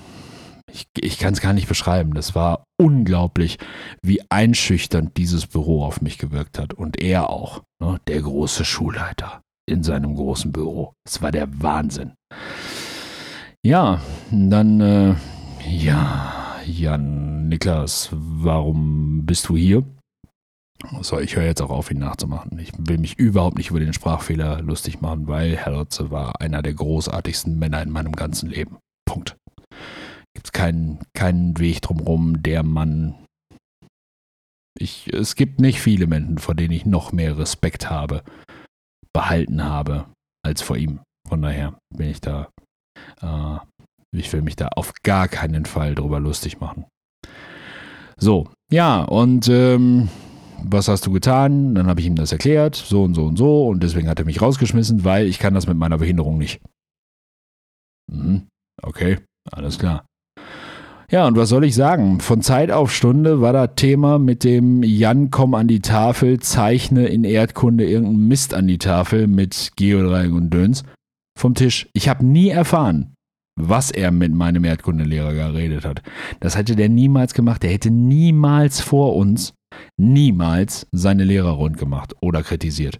ich, 0.72 0.88
ich 1.00 1.18
kann 1.18 1.34
es 1.34 1.42
gar 1.42 1.54
nicht 1.54 1.68
beschreiben. 1.68 2.14
Das 2.14 2.36
war 2.36 2.66
unglaublich, 2.78 3.58
wie 4.04 4.22
einschüchternd 4.30 5.18
dieses 5.18 5.48
Büro 5.48 5.84
auf 5.84 6.02
mich 6.02 6.18
gewirkt 6.18 6.60
hat. 6.60 6.74
Und 6.74 7.02
er 7.02 7.30
auch, 7.30 7.64
ne, 7.82 8.00
der 8.08 8.22
große 8.22 8.66
Schulleiter 8.66 9.42
in 9.68 9.84
seinem 9.84 10.16
großen 10.16 10.52
Büro. 10.52 10.94
Es 11.08 11.22
war 11.22 11.32
der 11.32 11.48
Wahnsinn. 11.62 12.14
Ja, 13.66 14.00
dann, 14.30 14.80
äh, 14.80 15.16
ja, 15.68 16.62
Jan, 16.68 17.50
Niklas, 17.50 18.10
warum 18.12 19.26
bist 19.26 19.50
du 19.50 19.58
hier? 19.58 19.84
So, 21.02 21.20
ich 21.20 21.36
höre 21.36 21.46
jetzt 21.46 21.64
auch 21.64 21.72
auf, 21.72 21.90
ihn 21.90 21.98
nachzumachen. 21.98 22.60
Ich 22.60 22.72
will 22.78 23.00
mich 23.00 23.18
überhaupt 23.18 23.58
nicht 23.58 23.72
über 23.72 23.80
den 23.80 23.92
Sprachfehler 23.92 24.62
lustig 24.62 25.02
machen, 25.02 25.28
weil 25.28 25.58
Herr 25.58 25.72
Lotze 25.72 26.12
war 26.12 26.40
einer 26.42 26.62
der 26.62 26.76
großartigsten 26.76 27.58
Männer 27.58 27.82
in 27.82 27.90
meinem 27.90 28.12
ganzen 28.12 28.52
Leben. 28.52 28.78
Punkt. 29.04 29.36
Gibt 30.36 30.46
es 30.46 30.52
keinen, 30.52 31.00
keinen 31.16 31.58
Weg 31.58 31.82
drumherum, 31.82 32.44
der 32.44 32.62
Mann. 32.62 33.16
Ich, 34.78 35.12
es 35.12 35.36
gibt 35.36 35.60
nicht 35.60 35.82
viele 35.82 36.06
Menschen, 36.06 36.38
vor 36.38 36.54
denen 36.54 36.72
ich 36.72 36.86
noch 36.86 37.14
mehr 37.14 37.40
Respekt 37.40 37.90
habe, 37.90 38.22
behalten 39.12 39.64
habe, 39.64 40.06
als 40.46 40.62
vor 40.62 40.78
ihm. 40.78 41.00
Von 41.28 41.42
daher 41.42 41.80
bin 41.90 42.12
ich 42.12 42.22
da 42.22 42.50
ich 44.12 44.32
will 44.34 44.42
mich 44.42 44.56
da 44.56 44.70
auf 44.76 44.94
gar 45.04 45.28
keinen 45.28 45.66
Fall 45.66 45.96
drüber 45.96 46.20
lustig 46.20 46.60
machen. 46.60 46.86
So, 48.18 48.48
ja, 48.72 49.04
und 49.04 49.50
ähm, 49.50 50.10
was 50.64 50.88
hast 50.88 51.06
du 51.06 51.12
getan? 51.12 51.76
Dann 51.76 51.88
habe 51.88 52.00
ich 52.00 52.08
ihm 52.08 52.16
das 52.16 52.32
erklärt, 52.32 52.76
so 52.76 53.04
und 53.04 53.14
so 53.14 53.26
und 53.26 53.38
so, 53.38 53.68
und 53.68 53.84
deswegen 53.84 54.08
hat 54.08 54.20
er 54.20 54.26
mich 54.26 54.42
rausgeschmissen, 54.42 55.04
weil 55.04 55.28
ich 55.28 55.40
kann 55.40 55.54
das 55.54 55.68
mit 55.68 55.78
meiner 55.78 55.98
Behinderung 55.98 56.38
nicht. 56.38 56.62
Mhm, 58.12 58.48
okay, 58.82 59.20
alles 59.52 59.80
klar. 59.80 60.06
Ja, 61.12 61.28
und 61.28 61.38
was 61.38 61.50
soll 61.50 61.66
ich 61.66 61.76
sagen? 61.76 62.20
Von 62.20 62.42
Zeit 62.42 62.72
auf 62.72 62.92
Stunde 62.92 63.40
war 63.40 63.54
das 63.54 63.72
Thema 63.76 64.18
mit 64.18 64.44
dem 64.44 64.82
Jan, 64.82 65.30
komm 65.30 65.54
an 65.54 65.68
die 65.68 65.82
Tafel, 65.82 66.40
zeichne 66.40 67.08
in 67.08 67.24
Erdkunde 67.24 67.86
irgendeinen 67.86 68.28
Mist 68.28 68.54
an 68.56 68.68
die 68.68 68.80
Tafel 68.80 69.28
mit 69.28 69.74
Geodreieck 69.76 70.34
und 70.34 70.50
Döns 70.50 70.84
vom 71.38 71.54
Tisch. 71.54 71.88
Ich 71.94 72.08
habe 72.10 72.26
nie 72.26 72.50
erfahren, 72.50 73.16
was 73.60 73.92
er 73.92 74.12
mit 74.12 74.34
meinem 74.34 74.64
Erdkundelehrer 74.64 75.34
geredet 75.34 75.86
hat. 75.86 76.02
Das 76.40 76.58
hätte 76.58 76.76
der 76.76 76.90
niemals 76.90 77.34
gemacht. 77.34 77.64
Der 77.64 77.72
hätte 77.72 77.92
niemals 77.92 78.82
vor 78.82 79.16
uns, 79.16 79.54
niemals 79.98 80.88
seine 80.92 81.24
Lehrer 81.24 81.52
rund 81.52 81.78
gemacht 81.78 82.14
oder 82.22 82.44
kritisiert. 82.44 83.00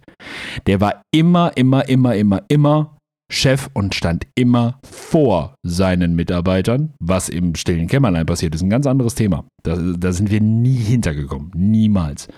Der 0.66 0.80
war 0.80 1.02
immer, 1.12 1.56
immer, 1.56 1.88
immer, 1.88 2.14
immer, 2.14 2.42
immer 2.48 2.96
Chef 3.30 3.68
und 3.74 3.94
stand 3.94 4.26
immer 4.36 4.78
vor 4.84 5.56
seinen 5.64 6.14
Mitarbeitern, 6.14 6.94
was 7.00 7.28
im 7.28 7.56
stillen 7.56 7.88
Kämmerlein 7.88 8.24
passiert 8.24 8.54
ist. 8.54 8.62
Ein 8.62 8.70
ganz 8.70 8.86
anderes 8.86 9.16
Thema. 9.16 9.44
Da, 9.64 9.76
da 9.76 10.12
sind 10.12 10.30
wir 10.30 10.40
nie 10.40 10.76
hintergekommen. 10.76 11.50
Niemals. 11.54 12.28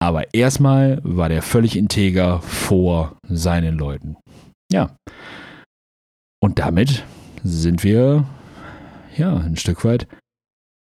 Aber 0.00 0.34
erstmal 0.34 1.00
war 1.02 1.28
der 1.28 1.42
völlig 1.42 1.76
integer 1.76 2.40
vor 2.40 3.16
seinen 3.28 3.78
Leuten. 3.78 4.16
Ja. 4.70 4.96
Und 6.42 6.58
damit 6.58 7.04
sind 7.42 7.84
wir 7.84 8.26
ja 9.16 9.36
ein 9.36 9.56
Stück 9.56 9.84
weit 9.84 10.06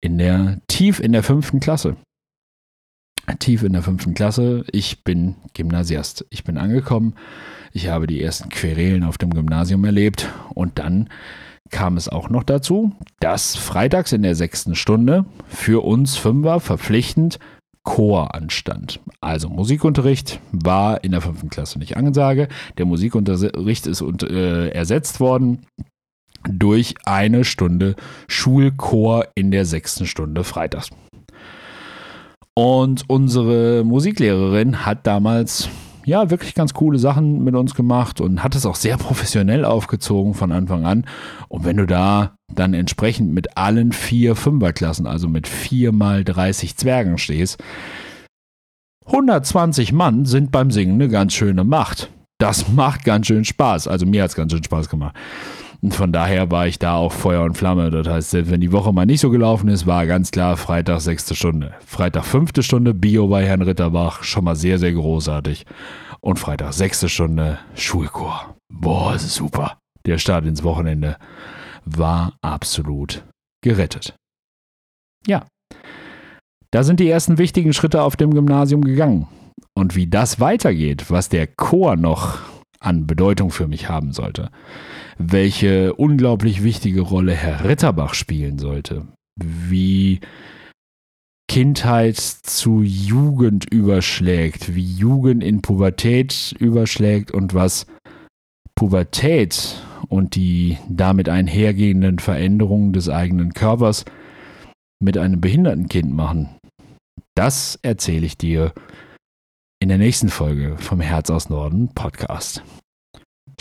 in 0.01 0.19
der 0.19 0.61
tief 0.69 1.01
in 1.01 1.13
der 1.13 1.23
fünften 1.23 1.61
Klasse. 1.61 1.97
Tief 3.39 3.63
in 3.63 3.73
der 3.73 3.83
fünften 3.83 4.15
Klasse. 4.15 4.65
Ich 4.73 5.05
bin 5.05 5.37
Gymnasiast. 5.55 6.27
Ich 6.31 6.45
bin 6.45 6.59
angekommen. 6.59 7.15
Ich 7.73 7.89
habe 7.89 8.07
die 8.07 8.23
ersten 8.23 8.49
Querelen 8.49 9.05
auf 9.05 9.19
dem 9.19 9.31
Gymnasium 9.31 9.85
erlebt 9.85 10.29
und 10.55 10.79
dann 10.79 11.09
kam 11.71 11.97
es 11.97 12.09
auch 12.09 12.29
noch 12.31 12.43
dazu, 12.43 12.93
dass 13.21 13.57
freitags 13.57 14.13
in 14.13 14.23
der 14.23 14.35
sechsten 14.35 14.75
Stunde 14.75 15.25
für 15.47 15.85
uns 15.85 16.17
Fünfer 16.17 16.59
verpflichtend 16.59 17.39
Chor 17.83 18.35
anstand. 18.35 19.01
Also 19.21 19.49
Musikunterricht 19.49 20.41
war 20.53 21.03
in 21.03 21.13
der 21.13 21.21
fünften 21.21 21.51
Klasse 21.51 21.79
nicht 21.79 21.97
Ansage. 21.97 22.49
Der 22.79 22.85
Musikunterricht 22.85 23.87
ist 23.87 24.03
und, 24.03 24.23
äh, 24.23 24.69
ersetzt 24.69 25.21
worden 25.21 25.67
durch 26.49 26.95
eine 27.05 27.45
Stunde 27.45 27.97
Schulchor 28.29 29.27
in 29.35 29.51
der 29.51 29.65
sechsten 29.65 30.07
Stunde 30.07 30.45
freitags. 30.45 30.91
Und 32.55 33.05
unsere 33.09 33.85
Musiklehrerin 33.85 34.85
hat 34.85 35.07
damals 35.07 35.69
ja 36.11 36.29
wirklich 36.31 36.55
ganz 36.55 36.75
coole 36.75 36.99
Sachen 36.99 37.43
mit 37.45 37.55
uns 37.55 37.75
gemacht 37.75 38.21
und 38.21 38.43
hat 38.43 38.55
es 38.55 38.67
auch 38.67 38.75
sehr 38.75 38.97
professionell 38.99 39.65
aufgezogen 39.65 40.35
von 40.35 40.53
Anfang 40.53 40.85
an. 40.85 41.07
Und 41.49 41.65
wenn 41.65 41.79
du 41.79 41.87
da 41.87 42.35
dann 42.55 42.75
entsprechend 42.75 43.33
mit 43.33 43.57
allen 43.57 43.93
vier 43.93 44.37
Fünferklassen, 44.37 45.07
also 45.07 45.29
mit 45.29 45.49
vier 45.49 45.93
mal 45.93 46.25
30 46.25 46.77
Zwergen 46.77 47.17
stehst, 47.17 47.63
120 49.07 49.93
Mann 49.93 50.25
sind 50.25 50.53
beim 50.53 50.71
Singen 50.71 50.95
eine 50.95 51.09
ganz 51.09 51.33
schöne 51.33 51.65
Macht. 51.65 52.11
Das 52.39 52.69
macht 52.69 53.05
ganz 53.05 53.27
schön 53.27 53.45
Spaß. 53.45 53.89
Also 53.89 54.07
mir 54.07 54.23
hat 54.23 54.31
es 54.31 54.37
ganz 54.37 54.53
schön 54.53 54.65
Spaß 54.65 54.89
gemacht. 54.89 55.15
Und 55.83 55.95
von 55.95 56.13
daher 56.13 56.51
war 56.51 56.67
ich 56.67 56.79
da 56.79 56.95
auch 56.97 57.13
Feuer 57.13 57.43
und 57.43 57.57
Flamme. 57.57 57.91
Das 57.91 58.07
heißt, 58.07 58.51
wenn 58.51 58.61
die 58.61 58.73
Woche 58.73 58.93
mal 58.93 59.07
nicht 59.07 59.21
so 59.21 59.31
gelaufen 59.31 59.69
ist, 59.69 59.87
war 59.87 60.07
ganz 60.07 60.31
klar 60.31 60.57
Freitag 60.57 61.01
sechste 61.01 61.35
Stunde. 61.35 61.75
Freitag 61.87 62.25
fünfte 62.25 62.63
Stunde 62.63 62.93
Bio 62.93 63.29
bei 63.29 63.47
Herrn 63.47 63.63
Ritterbach, 63.63 64.23
schon 64.23 64.45
mal 64.45 64.57
sehr, 64.57 64.79
sehr 64.79 64.93
großartig. 64.93 65.65
Und 66.21 66.39
Freitag 66.39 66.75
sechste 66.75 67.09
Stunde 67.09 67.59
Schulchor. 67.75 68.57
Boah, 68.71 69.15
ist 69.15 69.35
super. 69.35 69.79
Der 70.07 70.19
Start 70.19 70.45
ins 70.45 70.63
Wochenende 70.63 71.17
war 71.85 72.35
absolut 72.43 73.25
gerettet. 73.63 74.15
Ja, 75.27 75.47
da 76.71 76.85
sind 76.85 77.01
die 77.01 77.09
ersten 77.09 77.39
wichtigen 77.39 77.73
Schritte 77.73 78.03
auf 78.03 78.17
dem 78.17 78.33
Gymnasium 78.33 78.83
gegangen. 78.83 79.27
Und 79.75 79.97
wie 79.97 80.07
das 80.07 80.41
weitergeht, 80.41 81.11
was 81.11 81.29
der 81.29 81.47
Chor 81.47 81.97
noch 81.97 82.39
an 82.81 83.07
Bedeutung 83.07 83.51
für 83.51 83.67
mich 83.67 83.89
haben 83.89 84.13
sollte, 84.13 84.51
welche 85.23 85.95
unglaublich 85.95 86.63
wichtige 86.63 87.03
Rolle 87.03 87.35
Herr 87.35 87.65
Ritterbach 87.65 88.15
spielen 88.15 88.59
sollte, 88.59 89.07
wie 89.37 90.21
Kindheit 91.47 92.17
zu 92.17 92.81
Jugend 92.83 93.71
überschlägt, 93.71 94.75
wie 94.75 94.85
Jugend 94.85 95.45
in 95.45 95.61
Pubertät 95.61 96.55
überschlägt 96.59 97.33
und 97.33 97.53
was 97.53 97.87
Pubertät 98.75 99.83
und 100.09 100.37
die 100.37 100.79
damit 100.89 101.29
einhergehenden 101.29 102.19
Veränderungen 102.19 102.95
des 102.95 103.11
eigenen 103.11 103.53
Körpers 103.53 104.07
mit 105.03 105.19
einem 105.19 105.41
behinderten 105.41 105.89
Kind 105.89 106.15
machen. 106.15 106.49
Das 107.35 107.79
erzähle 107.83 108.25
ich 108.25 108.39
dir 108.39 108.73
in 109.83 109.91
der 109.91 109.99
nächsten 109.99 110.31
Folge 110.31 110.77
vom 110.79 111.01
Herz 111.01 111.29
aus 111.29 111.51
Norden 111.51 111.89
Podcast. 111.95 112.63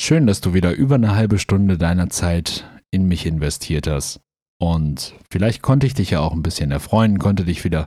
Schön, 0.02 0.28
dass 0.28 0.40
du 0.40 0.54
wieder 0.54 0.72
über 0.72 0.96
eine 0.96 1.14
halbe 1.14 1.40
Stunde 1.40 1.78
deiner 1.78 2.10
Zeit 2.10 2.64
in 2.90 3.10
mich 3.10 3.26
investiert 3.26 3.86
hast. 3.86 4.22
Und 4.58 5.14
vielleicht 5.30 5.62
konnte 5.62 5.88
ich 5.88 5.94
dich 5.94 6.12
ja 6.12 6.22
auch 6.22 6.32
ein 6.32 6.42
bisschen 6.42 6.72
erfreuen, 6.72 7.20
konnte 7.20 7.44
dich 7.44 7.66
wieder 7.66 7.86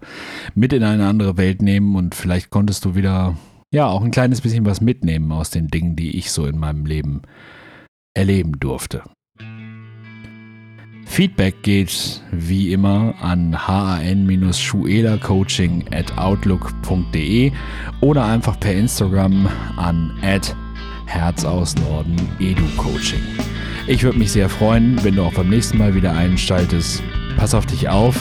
mit 0.55 0.75
in 0.75 0.85
eine 0.85 1.07
andere 1.07 1.39
Welt 1.39 1.63
nehmen 1.63 1.97
und 1.97 2.15
vielleicht 2.15 2.51
konntest 2.51 2.85
du 2.85 2.95
wieder, 2.95 3.39
ja, 3.73 3.87
auch 3.87 4.05
ein 4.05 4.11
kleines 4.11 4.43
bisschen 4.43 4.67
was 4.67 4.83
mitnehmen 4.83 5.33
aus 5.33 5.49
den 5.49 5.69
Dingen, 5.69 5.97
die 5.97 6.19
ich 6.19 6.31
so 6.31 6.45
in 6.45 6.59
meinem 6.59 6.85
Leben 6.85 7.23
erleben 8.13 8.61
durfte. 8.61 9.05
Feedback 11.07 11.63
geht 11.63 12.23
wie 12.31 12.75
immer 12.75 13.15
an 13.23 13.67
han-schuela-coaching 13.67 15.87
at 15.91 16.19
outlook.de 16.19 17.53
oder 18.03 18.27
einfach 18.27 18.61
per 18.61 18.75
Instagram 18.75 19.49
an 19.79 20.13
Herz 21.13 21.45
aus 21.45 21.75
Norden 21.77 22.17
Edu 22.41 22.65
Coaching. 22.79 23.21
Ich 23.87 24.03
würde 24.03 24.19
mich 24.19 24.33
sehr 24.33 24.49
freuen, 24.49 25.03
wenn 25.05 25.17
du 25.17 25.23
auch 25.23 25.35
beim 25.35 25.51
nächsten 25.51 25.77
Mal 25.77 25.95
wieder 25.95 26.13
einschaltest. 26.15 27.03
Pass 27.37 27.53
auf 27.55 27.67
dich 27.67 27.91
auf, 27.91 28.17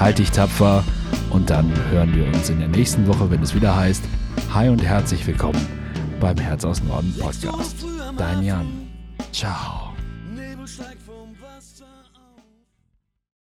halt 0.00 0.18
dich 0.18 0.32
tapfer 0.32 0.82
und 1.30 1.50
dann 1.50 1.72
hören 1.92 2.14
wir 2.16 2.26
uns 2.26 2.50
in 2.50 2.58
der 2.58 2.68
nächsten 2.68 3.06
Woche, 3.06 3.30
wenn 3.30 3.42
es 3.42 3.54
wieder 3.54 3.76
heißt, 3.76 4.02
Hi 4.52 4.68
und 4.68 4.82
herzlich 4.82 5.24
willkommen 5.24 5.64
beim 6.18 6.36
Herz 6.36 6.64
aus 6.64 6.82
Norden 6.82 7.14
Podcast. 7.18 7.86
Dein 8.18 8.42
Jan. 8.42 8.66
Ciao. 9.30 9.81